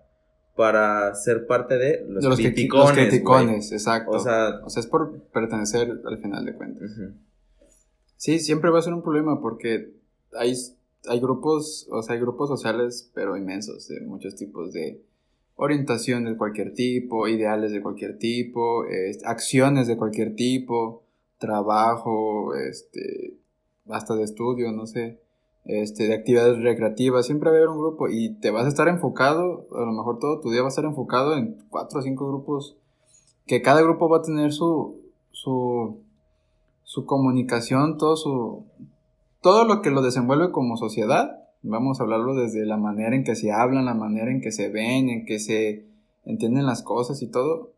para 0.59 1.15
ser 1.15 1.47
parte 1.47 1.77
de 1.77 2.05
los, 2.05 2.21
de 2.21 2.29
los 2.31 2.37
criticones. 2.37 2.97
Los 2.97 3.07
criticones, 3.07 3.71
exacto. 3.71 4.11
O 4.11 4.19
sea, 4.19 4.59
o 4.65 4.69
sea, 4.69 4.81
es 4.81 4.87
por 4.87 5.17
pertenecer 5.31 6.01
al 6.03 6.17
final 6.17 6.43
de 6.43 6.53
cuentas. 6.53 6.91
Sí, 8.17 8.39
siempre 8.39 8.69
va 8.69 8.79
a 8.79 8.81
ser 8.81 8.93
un 8.93 9.01
problema 9.01 9.39
porque 9.39 9.93
hay, 10.33 10.53
hay 11.07 11.19
grupos, 11.21 11.87
o 11.89 12.01
sea, 12.01 12.15
hay 12.15 12.19
grupos 12.19 12.49
sociales, 12.49 13.09
pero 13.13 13.37
inmensos, 13.37 13.87
de 13.87 14.01
muchos 14.01 14.35
tipos 14.35 14.73
de 14.73 15.01
orientación 15.55 16.25
de 16.25 16.35
cualquier 16.35 16.73
tipo, 16.73 17.29
ideales 17.29 17.71
de 17.71 17.81
cualquier 17.81 18.17
tipo, 18.17 18.83
acciones 19.23 19.87
de 19.87 19.95
cualquier 19.95 20.35
tipo, 20.35 21.05
trabajo, 21.37 22.53
este, 22.53 23.37
hasta 23.87 24.13
de 24.13 24.23
estudio, 24.23 24.73
no 24.73 24.87
sé 24.87 25.21
este, 25.69 26.07
de 26.07 26.15
actividades 26.15 26.57
recreativas, 26.63 27.27
siempre 27.27 27.51
va 27.51 27.55
a 27.55 27.59
haber 27.59 27.69
un 27.69 27.77
grupo 27.77 28.09
y 28.09 28.29
te 28.39 28.49
vas 28.49 28.65
a 28.65 28.69
estar 28.69 28.87
enfocado, 28.87 29.67
a 29.71 29.81
lo 29.81 29.91
mejor 29.91 30.17
todo 30.17 30.39
tu 30.39 30.49
día 30.49 30.61
va 30.61 30.67
a 30.67 30.69
estar 30.69 30.83
enfocado 30.83 31.37
en 31.37 31.57
cuatro 31.69 31.99
o 31.99 32.01
cinco 32.01 32.27
grupos, 32.27 32.75
que 33.45 33.61
cada 33.61 33.83
grupo 33.83 34.09
va 34.09 34.17
a 34.17 34.21
tener 34.23 34.51
su, 34.51 34.99
su, 35.31 35.99
su 36.83 37.05
comunicación, 37.05 37.99
todo 37.99 38.15
su, 38.15 38.63
todo 39.41 39.63
lo 39.65 39.83
que 39.83 39.91
lo 39.91 40.01
desenvuelve 40.01 40.51
como 40.51 40.75
sociedad, 40.75 41.43
vamos 41.61 41.99
a 41.99 42.03
hablarlo 42.03 42.33
desde 42.33 42.65
la 42.65 42.77
manera 42.77 43.15
en 43.15 43.23
que 43.23 43.35
se 43.35 43.51
hablan, 43.51 43.85
la 43.85 43.93
manera 43.93 44.31
en 44.31 44.41
que 44.41 44.51
se 44.51 44.69
ven, 44.69 45.09
en 45.09 45.25
que 45.27 45.37
se 45.37 45.85
entienden 46.25 46.65
las 46.65 46.81
cosas 46.81 47.21
y 47.21 47.27
todo, 47.27 47.69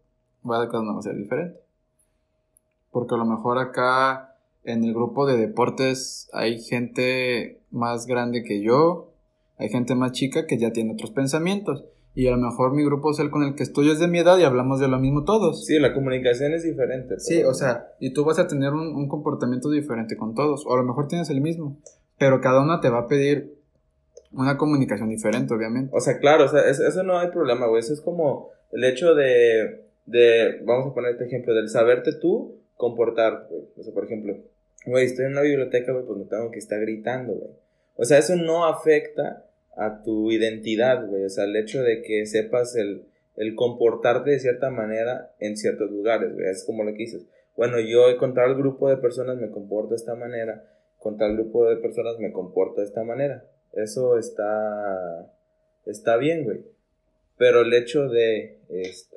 va 0.50 0.64
a 0.64 0.70
cada 0.70 0.82
uno 0.82 0.94
va 0.94 1.00
a 1.00 1.04
ser 1.04 1.18
diferente. 1.18 1.60
Porque 2.90 3.16
a 3.16 3.18
lo 3.18 3.26
mejor 3.26 3.58
acá 3.60 4.31
en 4.64 4.84
el 4.84 4.94
grupo 4.94 5.26
de 5.26 5.38
deportes 5.38 6.30
hay 6.34 6.60
gente 6.60 7.62
más 7.72 8.06
grande 8.06 8.44
que 8.44 8.62
yo, 8.62 9.14
hay 9.58 9.70
gente 9.70 9.96
más 9.96 10.12
chica 10.12 10.46
que 10.46 10.58
ya 10.58 10.72
tiene 10.72 10.94
otros 10.94 11.12
pensamientos. 11.12 11.86
Y 12.14 12.28
a 12.28 12.32
lo 12.32 12.38
mejor 12.38 12.74
mi 12.74 12.84
grupo 12.84 13.12
es 13.12 13.20
el 13.20 13.30
con 13.30 13.44
el 13.44 13.56
que 13.56 13.64
estoy 13.64 13.90
es 13.90 14.00
de 14.00 14.08
mi 14.08 14.20
edad 14.20 14.38
y 14.38 14.44
hablamos 14.44 14.82
de 14.82 14.90
lo 14.90 15.00
mismo 15.00 15.24
todos. 15.24 15.66
Sí, 15.66 15.80
la 15.80 15.94
comunicación 15.94 16.54
es 16.54 16.64
diferente. 16.64 17.18
Sí, 17.20 17.42
o 17.44 17.54
sea, 17.54 17.88
y 18.02 18.12
tú 18.12 18.26
vas 18.26 18.38
a 18.38 18.48
tener 18.48 18.74
un, 18.74 18.96
un, 18.96 19.08
comportamiento 19.08 19.70
diferente 19.70 20.18
con 20.18 20.36
todos. 20.36 20.66
O 20.66 20.74
a 20.74 20.78
lo 20.78 20.84
mejor 20.84 21.08
tienes 21.08 21.30
el 21.30 21.40
mismo. 21.40 21.78
Pero 22.18 22.42
cada 22.42 22.62
uno 22.62 22.80
te 22.82 22.90
va 22.90 23.00
a 23.00 23.08
pedir 23.08 23.56
Una 24.34 24.58
comunicación 24.58 25.10
diferente, 25.10 25.54
obviamente. 25.54 25.92
O 25.96 26.00
sea, 26.02 26.20
claro, 26.20 26.46
o 26.46 26.48
sea, 26.48 26.70
eso, 26.70 27.04
no 27.04 27.18
hay 27.18 27.30
problema, 27.30 27.68
güey. 27.68 27.80
Eso 27.80 27.94
es 27.94 28.02
como 28.02 28.50
el 28.72 28.84
hecho 28.84 29.16
de, 29.16 29.86
de, 30.06 30.62
vamos 30.66 30.88
a 30.88 30.94
poner 30.94 31.12
este 31.12 31.26
ejemplo, 31.26 31.54
del 31.54 31.70
saberte 31.70 32.12
tú 32.20 32.58
comportar, 32.76 33.48
güey. 33.50 33.64
O 33.78 33.84
sea, 33.84 33.94
por 33.94 34.06
ejemplo, 34.06 34.36
güey, 34.86 35.06
estoy 35.06 35.26
en 35.26 35.32
una 35.32 35.42
biblioteca, 35.42 35.92
güey, 35.92 36.06
pues 36.06 36.18
no 36.18 36.26
tengo 36.26 36.52
que 36.52 36.60
estar 36.60 36.80
gritando, 36.80 37.34
güey. 37.34 37.52
O 37.96 38.06
sea, 38.06 38.18
eso 38.18 38.36
no 38.36 38.66
afecta 38.66 39.46
a 39.76 40.02
tu 40.04 40.32
identidad, 40.32 41.06
güey. 41.08 41.24
O 41.26 41.30
sea, 41.30 41.46
el 41.46 41.56
hecho 41.56 41.84
de 41.84 42.02
que 42.02 42.26
sepas 42.26 42.76
el, 42.76 43.06
el 43.38 43.56
comportarte 43.56 44.32
de 44.32 44.40
cierta 44.40 44.70
manera 44.70 45.34
en 45.40 45.58
ciertos 45.58 45.92
lugares, 45.92 46.34
güey. 46.34 46.48
Es 46.50 46.64
como 46.64 46.84
lo 46.84 46.92
que 46.92 47.00
dices. 47.00 47.26
Bueno, 47.56 47.80
yo 47.80 48.18
con 48.18 48.34
tal 48.34 48.56
grupo 48.56 48.90
de 48.90 48.98
personas 48.98 49.38
me 49.38 49.52
comporto 49.52 49.90
de 49.90 49.98
esta 49.98 50.16
manera, 50.16 50.64
con 50.98 51.18
tal 51.18 51.36
grupo 51.36 51.70
de 51.70 51.78
personas 51.78 52.18
me 52.20 52.32
comporto 52.32 52.82
de 52.82 52.88
esta 52.88 53.04
manera. 53.04 53.44
Eso 53.74 54.18
está, 54.18 55.32
está 55.86 56.18
bien, 56.18 56.44
güey. 56.44 56.66
Pero 57.38 57.62
el 57.62 57.74
hecho 57.74 58.08
de, 58.08 58.60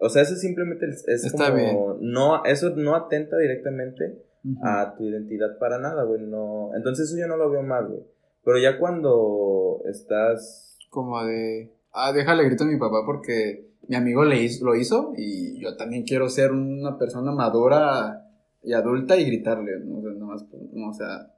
o 0.00 0.08
sea, 0.08 0.22
eso 0.22 0.34
simplemente 0.36 0.86
es 0.88 1.30
como, 1.32 1.98
no, 2.00 2.44
eso 2.44 2.70
no 2.70 2.96
atenta 2.96 3.36
directamente 3.36 4.16
a 4.62 4.94
tu 4.96 5.04
identidad 5.04 5.58
para 5.58 5.78
nada, 5.78 6.04
güey. 6.04 6.22
No, 6.22 6.70
entonces 6.74 7.08
eso 7.08 7.18
yo 7.18 7.26
no 7.26 7.36
lo 7.36 7.50
veo 7.50 7.62
mal, 7.62 7.88
güey. 7.88 8.02
Pero 8.44 8.58
ya 8.58 8.78
cuando 8.78 9.80
estás... 9.86 10.78
Como 10.90 11.24
de, 11.24 11.72
ah, 11.92 12.12
déjale 12.12 12.44
grito 12.44 12.64
a 12.64 12.68
mi 12.68 12.78
papá 12.78 13.02
porque 13.04 13.66
mi 13.88 13.96
amigo 13.96 14.24
le 14.24 14.42
hizo, 14.42 14.64
lo 14.64 14.76
hizo 14.76 15.12
y 15.16 15.60
yo 15.60 15.76
también 15.76 16.04
quiero 16.04 16.28
ser 16.28 16.52
una 16.52 16.98
persona 16.98 17.32
madura 17.32 18.24
y 18.62 18.72
adulta 18.72 19.16
y 19.16 19.24
gritarle, 19.24 19.80
¿no? 19.80 19.98
O 19.98 20.02
sea, 20.02 20.12
nomás, 20.12 20.44
no, 20.72 20.90
o 20.90 20.94
sea, 20.94 21.32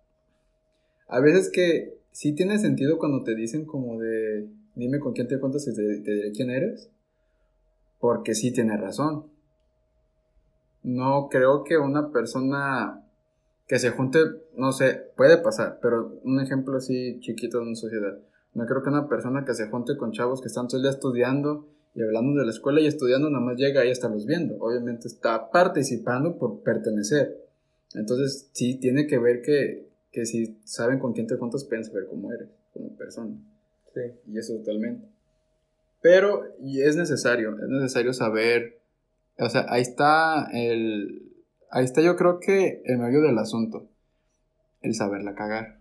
a 1.09 1.21
veces 1.21 1.51
que 1.53 1.99
sí 2.13 2.35
tiene 2.35 2.59
sentido 2.59 2.99
cuando 2.99 3.23
te 3.25 3.35
dicen 3.35 3.65
como 3.65 3.99
de, 3.99 4.49
dime 4.75 5.01
con 5.01 5.13
quién 5.13 5.29
te 5.29 5.39
cuentas 5.39 5.67
y 5.69 5.75
te, 5.75 5.83
diré 5.83 6.33
quién 6.33 6.51
eres, 6.51 6.91
porque 7.99 8.35
sí 8.35 8.53
tiene 8.53 8.77
razón. 8.77 9.27
No 10.87 11.27
creo 11.29 11.65
que 11.65 11.79
una 11.79 12.13
persona 12.13 13.03
que 13.67 13.81
se 13.81 13.91
junte, 13.91 14.21
no 14.57 14.71
sé, 14.71 15.11
puede 15.17 15.37
pasar, 15.39 15.81
pero 15.83 16.21
un 16.23 16.41
ejemplo 16.41 16.77
así 16.77 17.19
chiquito 17.19 17.59
de 17.59 17.65
una 17.65 17.75
sociedad. 17.75 18.17
No 18.55 18.67
creo 18.67 18.85
que 18.85 18.91
una 18.91 19.09
persona 19.09 19.45
que 19.45 19.53
se 19.53 19.67
junte 19.67 19.97
con 19.97 20.13
chavos 20.13 20.41
que 20.41 20.47
están 20.47 20.69
todo 20.69 20.77
el 20.77 20.85
día 20.85 20.93
estudiando 20.93 21.67
y 21.97 22.03
hablando 22.03 22.39
de 22.39 22.45
la 22.45 22.53
escuela 22.53 22.81
y 22.81 22.87
estudiando, 22.87 23.29
nada 23.29 23.45
más 23.45 23.57
llega 23.57 23.81
ahí 23.81 23.91
a 23.91 24.09
los 24.09 24.27
viendo. 24.27 24.55
Obviamente 24.61 25.09
está 25.09 25.51
participando 25.51 26.39
por 26.39 26.61
pertenecer. 26.61 27.45
Entonces, 27.95 28.49
sí 28.53 28.79
tiene 28.79 29.09
que 29.09 29.19
ver 29.19 29.43
que, 29.43 29.89
que 30.13 30.25
si 30.25 30.57
saben 30.63 31.01
con 31.01 31.15
quién 31.15 31.27
te 31.27 31.35
juntas, 31.35 31.65
pueden 31.65 31.85
saber 31.85 32.07
cómo 32.07 32.33
eres 32.33 32.49
como 32.73 32.95
persona. 32.97 33.35
Sí. 33.93 34.03
Y 34.29 34.39
eso 34.39 34.55
totalmente. 34.59 35.09
Pero 36.01 36.45
y 36.63 36.83
es 36.83 36.95
necesario, 36.95 37.59
es 37.59 37.69
necesario 37.69 38.13
saber, 38.13 38.79
o 39.39 39.49
sea, 39.49 39.67
ahí 39.69 39.83
está 39.83 40.49
el, 40.53 41.33
ahí 41.71 41.85
está 41.85 42.01
yo 42.01 42.17
creo 42.17 42.41
que 42.41 42.83
el 42.85 42.99
medio 42.99 43.21
del 43.23 43.39
asunto, 43.39 43.89
el 44.81 44.95
saberla 44.95 45.35
cagar. 45.35 45.81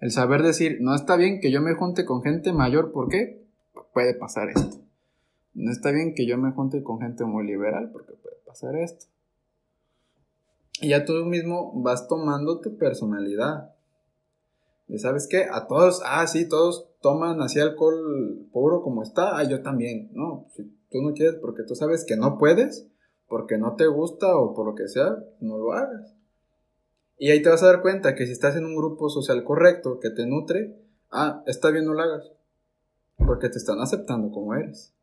El 0.00 0.10
saber 0.10 0.42
decir, 0.42 0.78
no 0.80 0.94
está 0.94 1.16
bien 1.16 1.40
que 1.40 1.50
yo 1.50 1.60
me 1.60 1.74
junte 1.74 2.04
con 2.04 2.22
gente 2.22 2.52
mayor, 2.52 2.92
¿por 2.92 3.08
qué? 3.08 3.44
Puede 3.92 4.14
pasar 4.14 4.48
esto. 4.48 4.78
No 5.54 5.72
está 5.72 5.90
bien 5.90 6.14
que 6.14 6.26
yo 6.26 6.38
me 6.38 6.52
junte 6.52 6.84
con 6.84 7.00
gente 7.00 7.24
muy 7.24 7.44
liberal, 7.44 7.90
porque 7.92 8.12
puede 8.12 8.36
pasar 8.46 8.76
esto. 8.76 9.06
Y 10.80 10.90
ya 10.90 11.04
tú 11.04 11.12
mismo 11.24 11.72
vas 11.82 12.06
tomando 12.06 12.60
tu 12.60 12.76
personalidad. 12.76 13.74
Y 14.86 14.98
sabes 14.98 15.26
qué, 15.28 15.46
a 15.50 15.66
todos, 15.66 16.00
ah, 16.04 16.26
sí, 16.28 16.48
todos 16.48 16.88
toman 17.02 17.40
así 17.42 17.58
alcohol 17.58 18.46
puro 18.52 18.82
como 18.82 19.02
está, 19.02 19.36
ah, 19.36 19.44
yo 19.44 19.62
también, 19.62 20.10
no, 20.12 20.46
tú 20.90 21.02
no 21.02 21.12
quieres 21.12 21.36
porque 21.40 21.62
tú 21.62 21.74
sabes 21.74 22.04
que 22.04 22.16
no 22.16 22.38
puedes, 22.38 22.86
porque 23.28 23.58
no 23.58 23.76
te 23.76 23.86
gusta 23.86 24.36
o 24.36 24.54
por 24.54 24.66
lo 24.66 24.74
que 24.74 24.88
sea, 24.88 25.16
no 25.40 25.58
lo 25.58 25.72
hagas. 25.72 26.14
Y 27.18 27.30
ahí 27.30 27.42
te 27.42 27.48
vas 27.48 27.62
a 27.62 27.66
dar 27.66 27.82
cuenta 27.82 28.14
que 28.14 28.26
si 28.26 28.32
estás 28.32 28.56
en 28.56 28.64
un 28.64 28.76
grupo 28.76 29.10
social 29.10 29.42
correcto 29.44 29.98
que 30.00 30.10
te 30.10 30.26
nutre, 30.26 30.76
ah, 31.10 31.42
está 31.46 31.70
bien, 31.70 31.84
no 31.84 31.94
lo 31.94 32.02
hagas, 32.02 32.32
porque 33.16 33.48
te 33.48 33.58
están 33.58 33.80
aceptando 33.80 34.30
como 34.30 34.54
eres. 34.54 34.94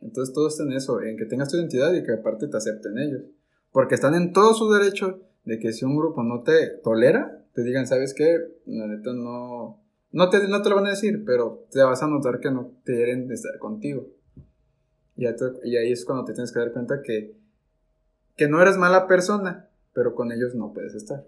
Entonces 0.00 0.34
todo 0.34 0.48
está 0.48 0.62
en 0.62 0.72
eso, 0.72 1.00
en 1.02 1.16
que 1.16 1.26
tengas 1.26 1.50
tu 1.50 1.56
identidad 1.56 1.92
y 1.94 2.02
que 2.02 2.12
aparte 2.12 2.48
te 2.48 2.56
acepten 2.56 2.98
ellos. 2.98 3.22
Porque 3.70 3.94
están 3.94 4.14
en 4.14 4.32
todo 4.32 4.54
su 4.54 4.70
derecho 4.70 5.20
de 5.44 5.58
que 5.58 5.72
si 5.72 5.84
un 5.84 5.96
grupo 5.96 6.22
no 6.22 6.42
te 6.42 6.68
tolera, 6.82 7.44
te 7.52 7.62
digan, 7.62 7.86
¿sabes 7.86 8.14
qué? 8.14 8.38
La 8.66 8.86
neta 8.86 9.12
no... 9.12 9.82
No 10.12 10.30
te, 10.30 10.46
no 10.48 10.62
te 10.62 10.70
lo 10.70 10.76
van 10.76 10.86
a 10.86 10.90
decir, 10.90 11.24
pero 11.26 11.66
te 11.70 11.82
vas 11.82 12.02
a 12.02 12.06
notar 12.06 12.40
que 12.40 12.50
no 12.50 12.72
quieren 12.84 13.30
estar 13.30 13.58
contigo. 13.58 14.06
Y, 15.16 15.26
ahí 15.26 15.92
es 15.92 16.04
cuando 16.04 16.24
te 16.24 16.34
tienes 16.34 16.52
que 16.52 16.58
dar 16.58 16.72
cuenta 16.72 17.02
que, 17.02 17.34
que 18.36 18.48
no 18.48 18.60
eres 18.60 18.76
mala 18.76 19.06
persona, 19.06 19.68
pero 19.94 20.14
con 20.14 20.30
ellos 20.32 20.54
no 20.54 20.72
puedes 20.72 20.94
estar. 20.94 21.26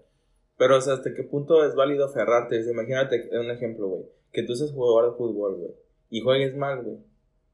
Pero, 0.57 0.77
o 0.77 0.81
sea, 0.81 0.93
¿hasta 0.93 1.13
qué 1.13 1.23
punto 1.23 1.65
es 1.65 1.73
válido 1.75 2.05
aferrarte? 2.05 2.61
Imagínate 2.69 3.29
un 3.39 3.49
ejemplo, 3.49 3.87
güey. 3.87 4.03
Que 4.31 4.43
tú 4.43 4.55
seas 4.55 4.71
jugador 4.71 5.11
de 5.11 5.17
fútbol, 5.17 5.55
güey. 5.55 5.71
Y 6.09 6.21
juegues 6.21 6.55
mal, 6.55 6.83
güey. 6.83 6.97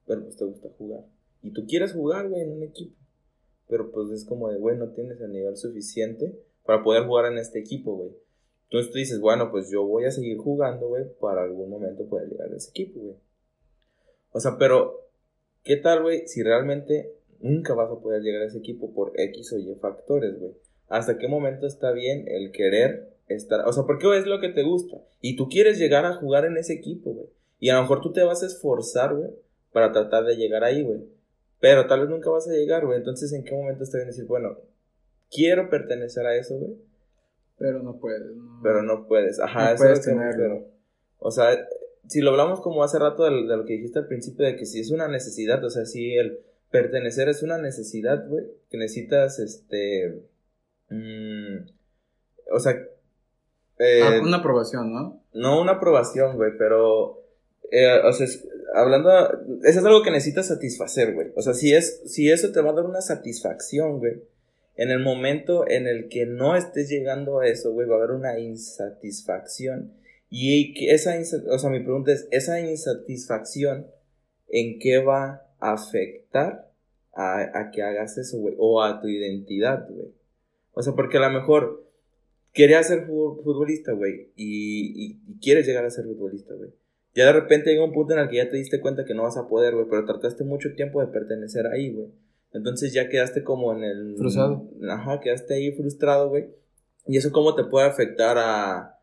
Pero 0.08 0.24
pues 0.24 0.36
te 0.36 0.46
gusta 0.46 0.70
jugar. 0.78 1.06
Y 1.42 1.52
tú 1.52 1.66
quieres 1.68 1.94
jugar, 1.94 2.28
güey, 2.28 2.42
en 2.42 2.52
un 2.52 2.64
equipo 2.64 2.96
pero 3.68 3.92
pues 3.92 4.12
es 4.12 4.26
como 4.26 4.50
de, 4.50 4.58
güey, 4.58 4.78
no 4.78 4.90
tienes 4.90 5.20
el 5.22 5.32
nivel 5.32 5.58
suficiente 5.58 6.40
para 6.66 6.84
poder 6.84 7.06
jugar 7.06 7.32
en 7.32 7.38
este 7.38 7.60
equipo, 7.60 7.96
güey. 7.96 8.12
Entonces 8.66 8.92
tú 8.92 8.98
dices, 8.98 9.20
bueno, 9.20 9.52
pues 9.52 9.70
yo 9.70 9.86
voy 9.86 10.06
a 10.06 10.12
seguir 10.12 10.38
jugando, 10.38 10.88
güey, 10.88 11.06
para 11.20 11.44
algún 11.44 11.70
momento 11.70 12.06
poder 12.06 12.30
llegar 12.30 12.52
a 12.52 12.56
ese 12.56 12.70
equipo, 12.70 13.00
güey. 13.00 13.16
O 14.32 14.40
sea, 14.40 14.58
pero, 14.58 15.05
¿qué 15.66 15.76
tal, 15.76 16.04
güey, 16.04 16.28
si 16.28 16.44
realmente 16.44 17.12
nunca 17.42 17.74
vas 17.74 17.92
a 17.92 18.00
poder 18.00 18.22
llegar 18.22 18.44
a 18.44 18.46
ese 18.46 18.60
equipo 18.60 18.94
por 18.94 19.12
X 19.16 19.52
o 19.52 19.58
Y 19.58 19.76
factores, 19.76 20.40
güey? 20.40 20.54
¿Hasta 20.88 21.18
qué 21.18 21.28
momento 21.28 21.68
está 21.68 21.92
bien 21.92 22.26
el 22.28 22.52
querer 22.52 23.10
estar? 23.28 23.68
O 23.68 23.74
sea, 23.74 23.84
¿por 23.84 23.98
qué 23.98 24.18
es 24.18 24.28
lo 24.28 24.40
que 24.40 24.50
te 24.50 24.64
gusta? 24.64 24.98
Y 25.20 25.36
tú 25.36 25.50
quieres 25.50 25.80
llegar 25.80 26.06
a 26.06 26.14
jugar 26.14 26.46
en 26.46 26.56
ese 26.58 26.74
equipo, 26.74 27.12
güey. 27.12 27.28
Y 27.60 27.70
a 27.70 27.76
lo 27.76 27.82
mejor 27.82 28.02
tú 28.02 28.14
te 28.14 28.24
vas 28.24 28.44
a 28.44 28.46
esforzar, 28.46 29.16
güey, 29.16 29.32
para 29.74 29.92
tratar 29.92 30.24
de 30.24 30.38
llegar 30.38 30.64
ahí, 30.64 30.84
güey. 30.84 31.02
Pero 31.60 31.88
tal 31.88 32.02
vez 32.02 32.10
nunca 32.10 32.30
vas 32.30 32.48
a 32.48 32.54
llegar, 32.54 32.86
güey. 32.86 33.00
Entonces, 33.00 33.34
¿en 33.34 33.44
qué 33.44 33.56
momento 33.56 33.84
está 33.84 33.98
bien 33.98 34.10
decir, 34.10 34.26
bueno, 34.26 34.60
quiero 35.32 35.70
pertenecer 35.70 36.26
a 36.28 36.36
eso, 36.36 36.58
güey? 36.58 36.76
Pero 37.58 37.82
no 37.82 37.98
puedes. 37.98 38.32
Pero 38.62 38.84
no 38.84 39.08
puedes. 39.08 39.40
Ajá, 39.40 39.74
eso 39.74 39.90
es 39.90 40.02
tenerlo. 40.02 40.68
O 41.18 41.32
sea, 41.32 41.58
si 42.08 42.22
lo 42.22 42.32
hablamos 42.32 42.62
como 42.62 42.84
hace 42.84 43.00
rato 43.00 43.24
de, 43.24 43.32
lo 43.32 43.66
que 43.66 43.74
dijiste 43.74 44.00
al 44.00 44.08
principio, 44.08 44.46
de 44.46 44.56
que 44.56 44.66
si 44.66 44.80
es 44.80 44.92
una 44.92 45.08
necesidad, 45.08 45.64
o 45.64 45.70
sea, 45.70 45.86
si 45.86 46.16
el 46.16 46.40
pertenecer 46.72 47.30
es 47.30 47.44
una 47.44 47.58
necesidad, 47.58 48.28
güey, 48.28 48.46
que 48.70 48.78
necesitas, 48.78 49.40
este. 49.40 50.24
Mmm, 50.90 51.66
o 52.52 52.60
sea. 52.60 52.72
Eh, 53.78 54.02
ah, 54.04 54.22
una 54.22 54.38
aprobación, 54.38 54.94
¿no? 54.94 55.24
No 55.34 55.62
una 55.62 55.74
aprobación, 55.74 56.38
güey, 56.38 56.52
pero. 56.58 57.22
Eh, 57.72 58.00
o 58.04 58.14
sea, 58.14 58.28
hablando, 58.76 59.10
eso 59.64 59.80
es 59.80 59.86
algo 59.86 60.04
que 60.04 60.12
necesitas 60.12 60.48
satisfacer, 60.48 61.14
güey. 61.14 61.32
O 61.36 61.42
sea, 61.42 61.54
si, 61.54 61.74
es, 61.74 62.02
si 62.06 62.30
eso 62.30 62.52
te 62.52 62.62
va 62.62 62.72
a 62.72 62.74
dar 62.74 62.86
una 62.86 63.02
satisfacción, 63.02 64.00
güey, 64.00 64.22
en 64.76 64.92
el 64.92 65.00
momento 65.00 65.68
en 65.68 65.88
el 65.88 66.10
que 66.10 66.26
no 66.26 66.56
estés 66.56 66.90
llegando 66.90 67.40
a 67.40 67.48
eso, 67.48 67.72
güey, 67.72 67.88
va 67.88 67.96
a 67.96 67.98
haber 68.00 68.12
una 68.12 68.40
insatisfacción. 68.40 69.94
Y 70.38 70.90
esa, 70.90 71.16
o 71.50 71.60
sea, 71.60 71.70
mi 71.70 71.80
pregunta 71.80 72.12
es, 72.12 72.28
¿esa 72.32 72.60
insatisfacción 72.60 73.88
en 74.50 74.80
qué 74.80 74.98
va 74.98 75.48
a 75.60 75.74
afectar 75.74 76.72
a, 77.14 77.72
que 77.72 77.82
hagas 77.82 78.18
eso, 78.18 78.40
güey? 78.40 78.56
O 78.58 78.82
a 78.82 79.00
tu 79.00 79.08
identidad, 79.08 79.88
güey. 79.90 80.14
O 80.74 80.82
sea, 80.82 80.94
porque 80.94 81.18
a 81.18 81.30
lo 81.30 81.30
mejor 81.30 81.90
querías 82.52 82.88
ser 82.88 83.06
futbolista, 83.06 83.94
güey, 83.94 84.32
y, 84.36 85.06
y 85.06 85.40
quieres 85.40 85.66
llegar 85.68 85.86
a 85.86 85.90
ser 85.90 86.06
futbolista, 86.06 86.54
güey 86.54 86.72
ya 87.16 87.26
de 87.26 87.32
repente 87.32 87.72
llega 87.72 87.86
un 87.86 87.94
punto 87.94 88.14
en 88.14 88.20
el 88.20 88.30
que 88.30 88.36
ya 88.36 88.50
te 88.50 88.58
diste 88.58 88.82
cuenta 88.82 89.06
que 89.06 89.14
no 89.14 89.24
vas 89.24 89.38
a 89.38 89.48
poder, 89.48 89.74
güey, 89.74 89.88
pero 89.90 90.06
trataste 90.06 90.44
mucho 90.44 90.74
tiempo 90.76 91.00
de 91.00 91.08
pertenecer 91.08 91.66
ahí, 91.66 91.94
güey. 91.94 92.10
Entonces 92.52 92.94
ya 92.94 93.08
quedaste 93.08 93.42
como 93.42 93.74
en 93.74 93.84
el... 93.84 94.16
Frustrado. 94.18 94.70
Ajá, 94.90 95.22
quedaste 95.22 95.54
ahí 95.54 95.72
frustrado, 95.72 96.30
güey. 96.30 96.48
Y 97.08 97.18
eso 97.18 97.32
cómo 97.32 97.56
te 97.56 97.64
puede 97.64 97.88
afectar 97.88 98.38
a... 98.38 98.95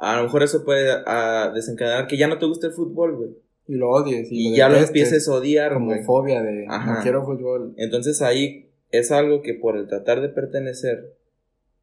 A 0.00 0.16
lo 0.16 0.24
mejor 0.24 0.42
eso 0.42 0.64
puede 0.64 0.90
a 1.06 1.52
desencadenar 1.54 2.06
que 2.06 2.16
ya 2.16 2.26
no 2.26 2.38
te 2.38 2.46
guste 2.46 2.68
el 2.68 2.72
fútbol, 2.72 3.16
güey. 3.16 3.30
Y 3.68 3.74
lo 3.74 3.90
odies. 3.90 4.28
Y, 4.30 4.56
ya 4.56 4.70
lo 4.70 4.78
empieces 4.78 5.28
a 5.28 5.34
odiar, 5.34 5.74
Como 5.74 5.94
fobia 6.04 6.42
de 6.42 6.64
Ajá. 6.66 6.94
no 6.94 7.02
quiero 7.02 7.24
fútbol. 7.24 7.74
Entonces 7.76 8.22
ahí 8.22 8.70
es 8.90 9.12
algo 9.12 9.42
que 9.42 9.52
por 9.52 9.76
el 9.76 9.86
tratar 9.86 10.22
de 10.22 10.30
pertenecer, 10.30 11.14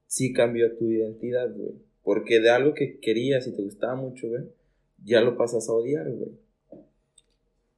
sí 0.08 0.34
cambió 0.34 0.76
tu 0.78 0.90
identidad, 0.90 1.48
güey. 1.56 1.76
Porque 2.04 2.40
de 2.40 2.50
algo 2.50 2.74
que 2.74 3.00
querías 3.00 3.46
y 3.46 3.56
te 3.56 3.62
gustaba 3.62 3.96
mucho, 3.96 4.28
güey, 4.28 4.46
ya 5.04 5.22
lo 5.22 5.38
pasas 5.38 5.70
a 5.70 5.74
odiar, 5.74 6.10
güey. 6.10 6.32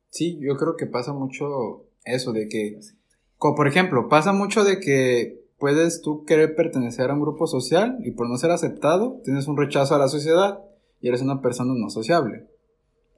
Sí, 0.09 0.39
yo 0.39 0.55
creo 0.55 0.77
que 0.77 0.85
pasa 0.85 1.11
mucho 1.11 1.85
eso 2.05 2.31
de 2.31 2.47
que, 2.47 2.79
como 3.37 3.55
por 3.55 3.67
ejemplo, 3.67 4.07
pasa 4.07 4.31
mucho 4.31 4.63
de 4.63 4.79
que 4.79 5.38
puedes 5.59 6.01
tú 6.01 6.25
querer 6.25 6.55
pertenecer 6.55 7.09
a 7.09 7.13
un 7.13 7.21
grupo 7.21 7.47
social 7.47 7.97
y 8.03 8.11
por 8.11 8.29
no 8.29 8.37
ser 8.37 8.51
aceptado 8.51 9.21
tienes 9.23 9.47
un 9.47 9.57
rechazo 9.57 9.95
a 9.95 9.99
la 9.99 10.07
sociedad 10.07 10.59
y 11.01 11.09
eres 11.09 11.21
una 11.21 11.41
persona 11.41 11.73
no 11.75 11.89
sociable. 11.89 12.47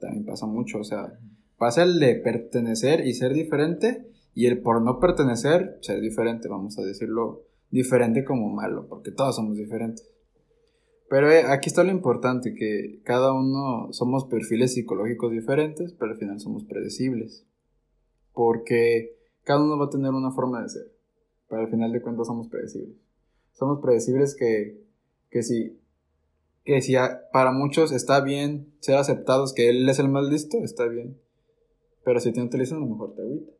también 0.00 0.24
pasa 0.24 0.46
mucho, 0.46 0.78
o 0.80 0.84
sea, 0.84 1.18
pasa 1.56 1.84
el 1.84 2.00
de 2.00 2.16
pertenecer 2.16 3.06
y 3.06 3.14
ser 3.14 3.32
diferente 3.32 4.06
y 4.34 4.46
el 4.46 4.60
por 4.60 4.82
no 4.82 4.98
pertenecer, 4.98 5.78
ser 5.80 6.00
diferente, 6.00 6.48
vamos 6.48 6.78
a 6.78 6.82
decirlo 6.82 7.42
diferente 7.70 8.24
como 8.24 8.48
malo, 8.50 8.86
porque 8.88 9.10
todos 9.10 9.36
somos 9.36 9.56
diferentes. 9.56 10.08
Pero 11.08 11.30
eh, 11.30 11.44
aquí 11.46 11.68
está 11.68 11.84
lo 11.84 11.90
importante, 11.90 12.54
que 12.54 13.00
cada 13.04 13.32
uno 13.32 13.92
somos 13.92 14.24
perfiles 14.24 14.74
psicológicos 14.74 15.30
diferentes, 15.30 15.92
pero 15.92 16.12
al 16.12 16.18
final 16.18 16.40
somos 16.40 16.64
predecibles. 16.64 17.46
Porque 18.32 19.18
cada 19.44 19.62
uno 19.62 19.78
va 19.78 19.86
a 19.86 19.90
tener 19.90 20.12
una 20.12 20.30
forma 20.30 20.62
de 20.62 20.70
ser, 20.70 20.91
pero 21.52 21.64
al 21.64 21.70
final 21.70 21.92
de 21.92 22.00
cuentas 22.00 22.28
somos 22.28 22.48
predecibles. 22.48 22.96
Somos 23.52 23.80
predecibles 23.82 24.34
que, 24.34 24.82
que 25.28 25.42
si, 25.42 25.78
que 26.64 26.80
si 26.80 26.94
para 27.30 27.52
muchos 27.52 27.92
está 27.92 28.22
bien 28.22 28.72
ser 28.80 28.96
aceptados, 28.96 29.52
que 29.52 29.68
él 29.68 29.86
es 29.86 29.98
el 29.98 30.08
más 30.08 30.26
listo, 30.26 30.64
está 30.64 30.86
bien. 30.86 31.20
Pero 32.06 32.20
si 32.20 32.32
te 32.32 32.40
utilizan, 32.40 32.78
a 32.78 32.80
lo 32.80 32.86
mejor 32.86 33.14
te 33.14 33.20
agüita. 33.20 33.52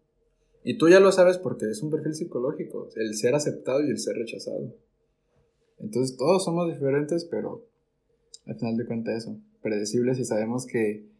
Y 0.64 0.78
tú 0.78 0.88
ya 0.88 1.00
lo 1.00 1.12
sabes 1.12 1.36
porque 1.36 1.66
es 1.66 1.82
un 1.82 1.90
perfil 1.90 2.14
psicológico, 2.14 2.88
el 2.96 3.14
ser 3.14 3.34
aceptado 3.34 3.84
y 3.84 3.90
el 3.90 3.98
ser 3.98 4.16
rechazado. 4.16 4.74
Entonces 5.78 6.16
todos 6.16 6.42
somos 6.42 6.72
diferentes, 6.72 7.26
pero 7.26 7.66
al 8.46 8.58
final 8.58 8.78
de 8.78 8.86
cuentas 8.86 9.24
eso, 9.24 9.38
predecibles 9.60 10.18
y 10.18 10.24
sabemos 10.24 10.64
que 10.64 11.10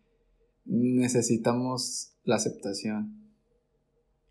necesitamos 0.65 2.15
la 2.25 2.37
aceptación. 2.37 3.22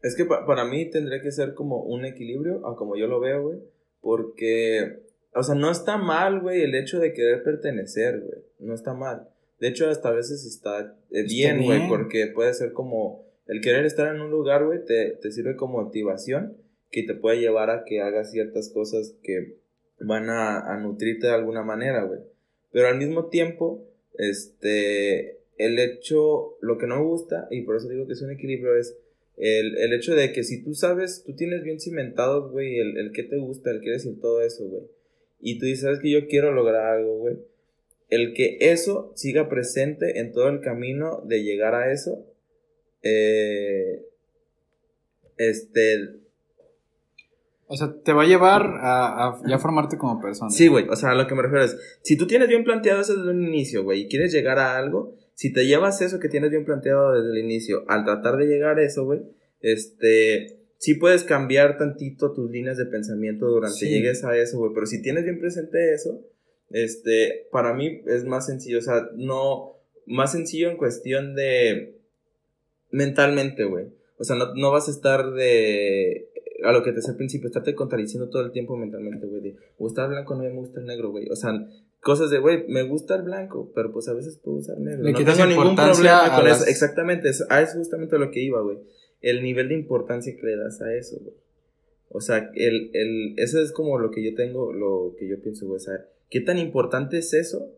Es 0.02 0.16
que 0.16 0.26
para 0.26 0.66
mí 0.66 0.90
tendría 0.90 1.22
que 1.22 1.32
ser 1.32 1.54
como 1.54 1.84
un 1.84 2.06
equilibrio, 2.06 2.68
a 2.68 2.76
como 2.76 2.96
yo 2.96 3.08
lo 3.08 3.20
veo, 3.20 3.44
güey, 3.44 3.60
porque, 4.00 5.04
o 5.36 5.44
sea, 5.44 5.56
no 5.56 5.70
está 5.72 5.98
mal, 5.98 6.42
güey, 6.42 6.64
el 6.64 6.76
hecho 6.76 7.00
de 7.00 7.14
querer 7.14 7.44
pertenecer, 7.44 8.20
güey, 8.20 8.44
no 8.60 8.74
está 8.74 8.94
mal. 8.94 9.30
De 9.60 9.68
hecho, 9.68 9.88
hasta 9.90 10.10
a 10.10 10.14
veces 10.14 10.46
está 10.46 10.98
eh, 11.12 11.24
bien, 11.24 11.64
güey, 11.64 11.88
porque 11.88 12.28
puede 12.28 12.54
ser 12.54 12.74
como 12.74 13.26
el 13.46 13.62
querer 13.62 13.86
estar 13.86 14.14
en 14.14 14.22
un 14.22 14.32
lugar, 14.32 14.66
güey, 14.66 14.84
te, 14.84 15.12
te 15.22 15.32
sirve 15.32 15.56
como 15.56 15.84
motivación 15.84 16.58
que 16.92 17.04
te 17.04 17.16
puede 17.16 17.40
llevar 17.40 17.70
a 17.70 17.84
que 17.86 18.02
hagas 18.02 18.32
ciertas 18.32 18.70
cosas 18.70 19.16
que 19.24 19.58
van 20.00 20.30
a, 20.30 20.78
nutrirte 20.78 21.28
de 21.28 21.34
alguna 21.34 21.64
manera, 21.64 22.04
güey. 22.04 22.20
Pero 22.72 22.88
al 22.88 22.98
mismo 22.98 23.28
tiempo, 23.28 23.88
este, 24.18 25.40
el 25.58 25.80
hecho, 25.80 26.58
lo 26.62 26.78
que 26.78 26.88
no 26.88 26.98
me 26.98 27.04
gusta, 27.04 27.48
y 27.50 27.62
por 27.62 27.78
eso 27.78 27.88
digo 27.88 28.08
que 28.08 28.14
es 28.14 28.22
un 28.22 28.32
equilibrio, 28.32 28.76
es 28.76 28.98
el, 29.38 29.94
hecho 29.94 30.16
de 30.16 30.32
que 30.32 30.44
si 30.44 30.64
tú 30.64 30.74
sabes, 30.74 31.24
tú 31.26 31.36
tienes 31.36 31.64
bien 31.64 31.80
cimentados, 31.80 32.52
güey, 32.52 32.80
el, 32.80 32.98
el 32.98 33.12
que 33.12 33.24
te 33.24 33.38
gusta, 33.38 33.72
el 33.72 33.82
que 33.82 33.90
eres 33.90 34.06
y 34.06 34.14
todo 34.20 34.42
eso, 34.42 34.66
güey. 34.68 34.84
Y 35.40 35.58
tú 35.58 35.66
dices, 35.66 35.82
sabes 35.82 36.00
que 36.00 36.12
yo 36.12 36.28
quiero 36.28 36.52
lograr 36.52 36.86
algo, 36.98 37.18
güey. 37.18 37.38
El 38.10 38.34
que 38.34 38.58
eso 38.60 39.12
siga 39.16 39.50
presente 39.50 40.20
en 40.20 40.32
todo 40.34 40.50
el 40.50 40.60
camino 40.60 41.24
de 41.26 41.44
llegar 41.44 41.74
a 41.74 41.92
eso, 41.92 42.26
eh, 43.02 44.06
este, 45.38 46.22
o 47.74 47.78
sea, 47.78 47.94
te 48.04 48.12
va 48.12 48.24
a 48.24 48.28
llevar 48.28 48.64
a, 48.82 49.40
ya 49.48 49.58
formarte 49.58 49.98
como 49.98 50.20
persona. 50.20 50.52
Sí, 50.52 50.68
güey. 50.68 50.90
O 50.90 50.96
sea, 50.98 51.12
a 51.12 51.16
lo 51.16 51.26
que 51.26 51.36
me 51.36 51.42
refiero 51.42 51.64
es, 51.64 51.78
si 52.02 52.18
tú 52.18 52.28
tienes 52.28 52.50
bien 52.50 52.66
planteado 52.66 53.00
eso 53.00 53.16
desde 53.16 53.32
un 53.32 53.42
inicio, 53.48 53.84
güey, 53.84 54.02
y 54.02 54.08
quieres 54.10 54.34
llegar 54.34 54.60
a 54.60 54.78
algo, 54.78 55.16
si 55.42 55.52
te 55.52 55.66
llevas 55.66 56.04
eso 56.04 56.20
que 56.20 56.30
tienes 56.30 56.52
bien 56.52 56.66
planteado 56.66 57.14
desde 57.14 57.32
el 57.32 57.44
inicio, 57.44 57.84
al 57.88 58.06
tratar 58.06 58.38
de 58.38 58.46
llegar 58.46 58.78
a 58.78 58.84
eso, 58.84 59.06
güey, 59.06 59.22
este, 59.60 60.60
sí 60.78 60.94
puedes 60.94 61.24
cambiar 61.24 61.80
tantito 61.80 62.32
tus 62.32 62.52
líneas 62.52 62.78
de 62.78 62.86
pensamiento 62.86 63.48
durante 63.48 63.90
llegues 63.90 64.24
a 64.24 64.38
eso, 64.38 64.60
güey. 64.60 64.72
Pero 64.72 64.86
si 64.86 65.02
tienes 65.02 65.24
bien 65.24 65.40
presente 65.40 65.96
eso, 65.96 66.22
este, 66.70 67.48
para 67.52 67.74
mí 67.74 68.04
es 68.06 68.24
más 68.24 68.46
sencillo. 68.46 68.78
O 68.78 68.82
sea, 68.84 69.10
no, 69.16 69.78
más 70.06 70.32
sencillo 70.32 70.70
en 70.70 70.78
cuestión 70.78 71.34
de 71.34 71.98
mentalmente, 72.92 73.64
güey. 73.64 73.88
O 74.20 74.24
sea, 74.24 74.36
no, 74.36 74.54
no 74.54 74.70
vas 74.70 74.90
a 74.90 74.92
estar 74.92 75.32
de 75.32 76.30
a 76.64 76.72
lo 76.72 76.84
que 76.84 76.92
te 76.92 76.98
decía 76.98 77.14
al 77.14 77.18
principio, 77.18 77.48
estarte 77.48 77.74
contradiciendo 77.74 78.30
todo 78.30 78.46
el 78.46 78.52
tiempo 78.52 78.78
mentalmente, 78.78 79.26
güey, 79.26 79.42
de 79.42 79.54
me 79.54 79.60
gusta 79.80 80.04
el 80.04 80.12
blanco, 80.12 80.36
no 80.36 80.44
me 80.44 80.52
gusta 80.52 80.82
el 80.82 80.86
negro, 80.86 81.10
güey. 81.10 81.28
O 81.32 81.36
sea, 81.36 81.52
cosas 82.02 82.30
de, 82.30 82.40
güey, 82.40 82.68
me 82.68 82.84
gusta 82.84 83.16
el 83.16 83.24
blanco, 83.24 83.72
pero 83.74 83.92
pues 83.92 84.08
a 84.08 84.14
veces 84.14 84.38
puedo 84.38 84.58
usar 84.58 84.80
negro. 84.80 85.10
no 85.10 85.18
tengo 85.18 85.46
ningún 85.46 85.76
problema 85.76 86.36
con 86.36 86.48
eso. 86.48 86.66
Exactamente, 86.66 87.30
es, 87.30 87.46
ah, 87.50 87.62
es 87.62 87.74
justamente 87.74 88.18
lo 88.18 88.32
que 88.32 88.42
iba, 88.42 88.62
güey. 88.62 88.80
El 89.22 89.44
nivel 89.44 89.70
de 89.70 89.76
importancia 89.76 90.36
que 90.36 90.46
le 90.46 90.58
das 90.58 90.82
a 90.82 90.94
eso, 90.94 91.18
güey. 91.22 91.36
O 92.10 92.20
sea, 92.20 92.52
el, 92.56 92.92
el, 92.94 93.36
eso 93.38 93.62
es 93.62 93.72
como 93.72 93.98
lo 93.98 94.12
que 94.12 94.24
yo 94.24 94.36
tengo, 94.36 94.74
lo 94.74 95.16
que 95.18 95.30
yo 95.30 95.42
pienso, 95.42 95.66
güey. 95.68 95.78
O 95.78 95.80
sea, 95.80 96.06
¿qué 96.30 96.42
tan 96.42 96.58
importante 96.58 97.20
es 97.20 97.34
eso 97.34 97.72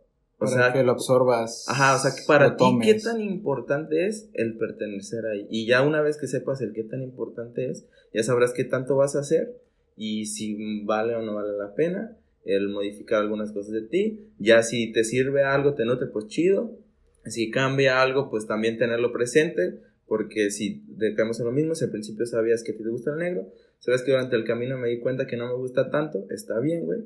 o 0.43 0.47
sea, 0.47 0.73
que 0.73 0.83
lo 0.83 0.91
absorbas. 0.91 1.65
Ajá, 1.69 1.95
o 1.95 1.99
sea, 1.99 2.11
que 2.11 2.23
para 2.27 2.57
ti, 2.57 2.65
¿qué 2.81 2.95
tan 2.95 3.21
importante 3.21 4.07
es 4.07 4.29
el 4.33 4.57
pertenecer 4.57 5.25
ahí? 5.25 5.47
Y 5.49 5.65
ya 5.65 5.81
una 5.81 6.01
vez 6.01 6.17
que 6.17 6.27
sepas 6.27 6.61
el 6.61 6.73
qué 6.73 6.83
tan 6.83 7.01
importante 7.01 7.69
es, 7.69 7.85
ya 8.13 8.23
sabrás 8.23 8.53
qué 8.53 8.63
tanto 8.63 8.95
vas 8.95 9.15
a 9.15 9.19
hacer 9.19 9.57
y 9.95 10.25
si 10.25 10.83
vale 10.83 11.15
o 11.15 11.21
no 11.21 11.35
vale 11.35 11.53
la 11.57 11.75
pena 11.75 12.17
el 12.45 12.69
modificar 12.69 13.21
algunas 13.21 13.51
cosas 13.51 13.71
de 13.71 13.81
ti. 13.81 14.31
Ya 14.39 14.63
si 14.63 14.91
te 14.91 15.03
sirve 15.03 15.43
algo, 15.43 15.73
te 15.73 15.85
note, 15.85 16.07
pues 16.07 16.27
chido. 16.27 16.77
Si 17.25 17.49
cambia 17.51 18.01
algo, 18.01 18.29
pues 18.29 18.47
también 18.47 18.77
tenerlo 18.77 19.11
presente. 19.11 19.79
Porque 20.07 20.51
si 20.51 20.83
dejamos 20.87 21.39
en 21.39 21.45
lo 21.45 21.51
mismo, 21.51 21.75
si 21.75 21.85
al 21.85 21.91
principio 21.91 22.25
sabías 22.25 22.63
que 22.63 22.73
te 22.73 22.83
gusta 22.83 23.11
el 23.11 23.19
negro, 23.19 23.47
sabes 23.79 24.03
que 24.03 24.11
durante 24.11 24.35
el 24.35 24.43
camino 24.43 24.77
me 24.77 24.89
di 24.89 24.99
cuenta 24.99 25.25
que 25.25 25.37
no 25.37 25.47
me 25.47 25.55
gusta 25.55 25.89
tanto, 25.89 26.25
está 26.29 26.59
bien, 26.59 26.85
güey 26.85 26.99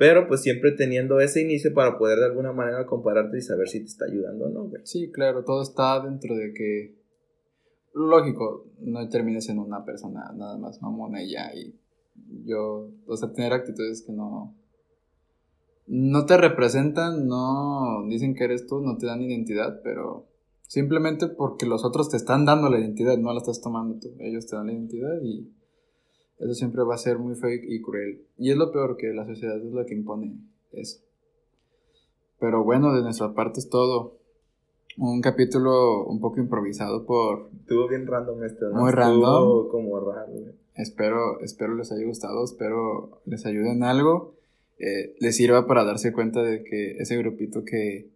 pero 0.00 0.26
pues 0.26 0.40
siempre 0.40 0.72
teniendo 0.72 1.20
ese 1.20 1.42
inicio 1.42 1.74
para 1.74 1.98
poder 1.98 2.20
de 2.20 2.24
alguna 2.24 2.54
manera 2.54 2.86
compararte 2.86 3.36
y 3.36 3.42
saber 3.42 3.68
si 3.68 3.80
te 3.80 3.84
está 3.84 4.06
ayudando 4.06 4.46
o 4.46 4.48
no, 4.48 4.64
güey. 4.64 4.80
Sí, 4.86 5.12
claro, 5.12 5.44
todo 5.44 5.60
está 5.60 6.00
dentro 6.00 6.34
de 6.34 6.54
que, 6.54 6.96
lógico, 7.92 8.64
no 8.78 9.06
termines 9.10 9.50
en 9.50 9.58
una 9.58 9.84
persona 9.84 10.32
nada 10.34 10.56
más 10.56 10.80
mamona 10.80 11.22
y 11.22 11.32
ya, 11.32 11.54
y 11.54 11.78
yo, 12.46 12.90
o 13.04 13.14
sea, 13.14 13.30
tener 13.34 13.52
actitudes 13.52 14.02
que 14.02 14.14
no, 14.14 14.56
no 15.92 16.24
te 16.24 16.36
representan, 16.36 17.26
no 17.26 18.04
dicen 18.08 18.36
que 18.36 18.44
eres 18.44 18.68
tú, 18.68 18.80
no 18.80 18.96
te 18.96 19.06
dan 19.06 19.22
identidad, 19.22 19.80
pero 19.82 20.28
simplemente 20.62 21.26
porque 21.26 21.66
los 21.66 21.84
otros 21.84 22.08
te 22.08 22.16
están 22.16 22.44
dando 22.44 22.70
la 22.70 22.78
identidad, 22.78 23.18
no 23.18 23.32
la 23.32 23.40
estás 23.40 23.60
tomando 23.60 23.98
tú, 23.98 24.14
ellos 24.20 24.46
te 24.46 24.54
dan 24.54 24.68
la 24.68 24.72
identidad 24.72 25.20
y 25.20 25.52
eso 26.38 26.54
siempre 26.54 26.84
va 26.84 26.94
a 26.94 26.98
ser 26.98 27.18
muy 27.18 27.34
feo 27.34 27.50
y 27.50 27.82
cruel. 27.82 28.24
Y 28.38 28.52
es 28.52 28.56
lo 28.56 28.70
peor 28.70 28.96
que 28.96 29.08
la 29.08 29.26
sociedad 29.26 29.58
es 29.58 29.72
la 29.72 29.84
que 29.84 29.94
impone 29.94 30.38
eso. 30.70 31.00
Pero 32.38 32.62
bueno, 32.62 32.94
de 32.94 33.02
nuestra 33.02 33.34
parte 33.34 33.58
es 33.58 33.68
todo. 33.68 34.16
Un 34.96 35.20
capítulo 35.20 36.04
un 36.04 36.20
poco 36.20 36.38
improvisado 36.38 37.04
por... 37.04 37.50
Estuvo 37.62 37.88
bien 37.88 38.06
random 38.06 38.44
este, 38.44 38.64
¿no? 38.66 38.80
Muy 38.80 38.92
random. 38.92 39.68
como 39.68 39.98
raro, 39.98 40.32
Espero, 40.76 41.40
espero 41.40 41.74
les 41.74 41.90
haya 41.90 42.06
gustado, 42.06 42.44
espero 42.44 43.20
les 43.26 43.44
ayude 43.44 43.72
en 43.72 43.82
algo. 43.82 44.39
Eh, 44.80 45.14
les 45.20 45.36
sirva 45.36 45.66
para 45.66 45.84
darse 45.84 46.10
cuenta 46.10 46.42
de 46.42 46.64
que 46.64 46.92
ese 46.92 47.16
grupito 47.18 47.64
que 47.64 48.10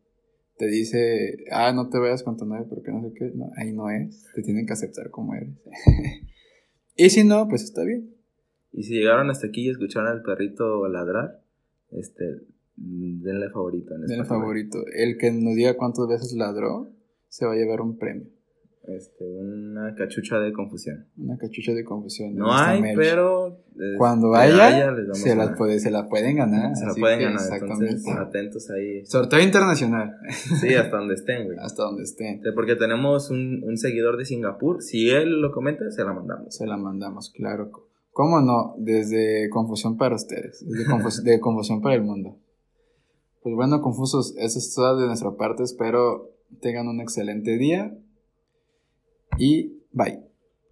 te 0.57 0.67
dice, 0.67 1.45
ah, 1.51 1.73
no 1.73 1.91
te 1.91 1.99
vayas 1.99 2.23
con 2.23 2.39
tu 2.39 2.47
novia 2.47 2.65
porque 2.69 2.91
no 2.91 3.03
sé 3.03 3.13
qué, 3.15 3.33
no, 3.35 3.51
ahí 3.57 3.73
no 3.73 3.91
es, 3.91 4.25
te 4.35 4.43
tienen 4.43 4.67
que 4.67 4.73
aceptar 4.73 5.11
como 5.11 5.35
eres. 5.35 5.51
y 6.97 7.11
si 7.11 7.23
no, 7.23 7.47
pues 7.49 7.65
está 7.65 7.85
bien. 7.85 8.15
Y 8.73 8.85
si 8.85 8.95
llegaron 8.95 9.29
hasta 9.31 9.47
aquí 9.49 9.67
y 9.67 9.71
escucharon 9.71 10.09
al 10.09 10.23
perrito 10.23 10.89
ladrar, 10.89 11.43
este, 11.91 12.25
denle 12.77 13.51
favorito. 13.51 13.95
En 13.95 14.07
denle 14.07 14.25
favorito. 14.25 14.79
El 14.95 15.19
que 15.19 15.31
nos 15.33 15.55
diga 15.55 15.77
cuántas 15.77 16.09
veces 16.09 16.33
ladró, 16.33 16.91
se 17.29 17.45
va 17.45 17.53
a 17.53 17.57
llevar 17.57 17.83
un 17.83 17.99
premio. 17.99 18.27
Este, 18.87 19.25
una 19.25 19.95
cachucha 19.95 20.39
de 20.39 20.53
confusión. 20.53 21.07
Una 21.17 21.39
cachucha 21.39 21.73
de 21.73 21.85
confusión. 21.85 22.35
No 22.35 22.53
hay, 22.53 22.83
pero 22.95 23.65
eh, 23.77 23.97
cuando 23.97 24.29
vaya, 24.29 24.95
se, 25.13 25.35
la 25.35 25.55
puede, 25.55 25.81
se 25.81 25.91
la 25.91 26.07
pueden 26.07 26.37
ganar. 26.37 26.77
Se 26.77 26.85
la 26.85 26.95
pueden 26.95 27.21
ganar, 27.21 27.41
exactamente. 27.41 28.11
atentos 28.11 28.71
ahí. 28.71 29.07
Sorteo 29.07 29.41
internacional. 29.41 30.17
Sí, 30.61 30.75
hasta 30.75 30.99
donde 30.99 31.15
estén, 31.15 31.47
güey. 31.47 31.57
Hasta 31.61 31.85
donde 31.85 32.03
estén. 32.03 32.43
Porque 32.55 32.77
tenemos 32.77 33.31
un, 33.31 33.65
un 33.65 33.79
seguidor 33.79 34.19
de 34.19 34.27
Singapur. 34.27 34.83
Si 34.83 35.09
él 35.09 35.41
lo 35.41 35.51
comenta, 35.51 35.91
se 35.91 36.05
la 36.05 36.13
mandamos. 36.13 36.55
Se 36.55 36.67
la 36.67 36.77
mandamos, 36.77 37.31
claro. 37.31 37.71
¿Cómo 38.11 38.41
no? 38.43 38.75
Desde 38.79 39.49
confusión 39.51 39.97
para 39.97 40.15
ustedes, 40.15 40.65
de 41.25 41.41
confusión 41.41 41.81
para 41.81 41.95
el 41.95 42.03
mundo. 42.03 42.37
Pues 43.43 43.55
bueno, 43.55 43.81
confusos, 43.81 44.35
eso 44.39 44.59
es 44.59 44.75
todo 44.75 45.01
de 45.01 45.07
nuestra 45.07 45.33
parte. 45.33 45.63
Espero 45.63 46.31
tengan 46.61 46.87
un 46.89 47.01
excelente 47.01 47.59
día 47.59 47.97
y 49.39 49.73
bye. 49.93 50.34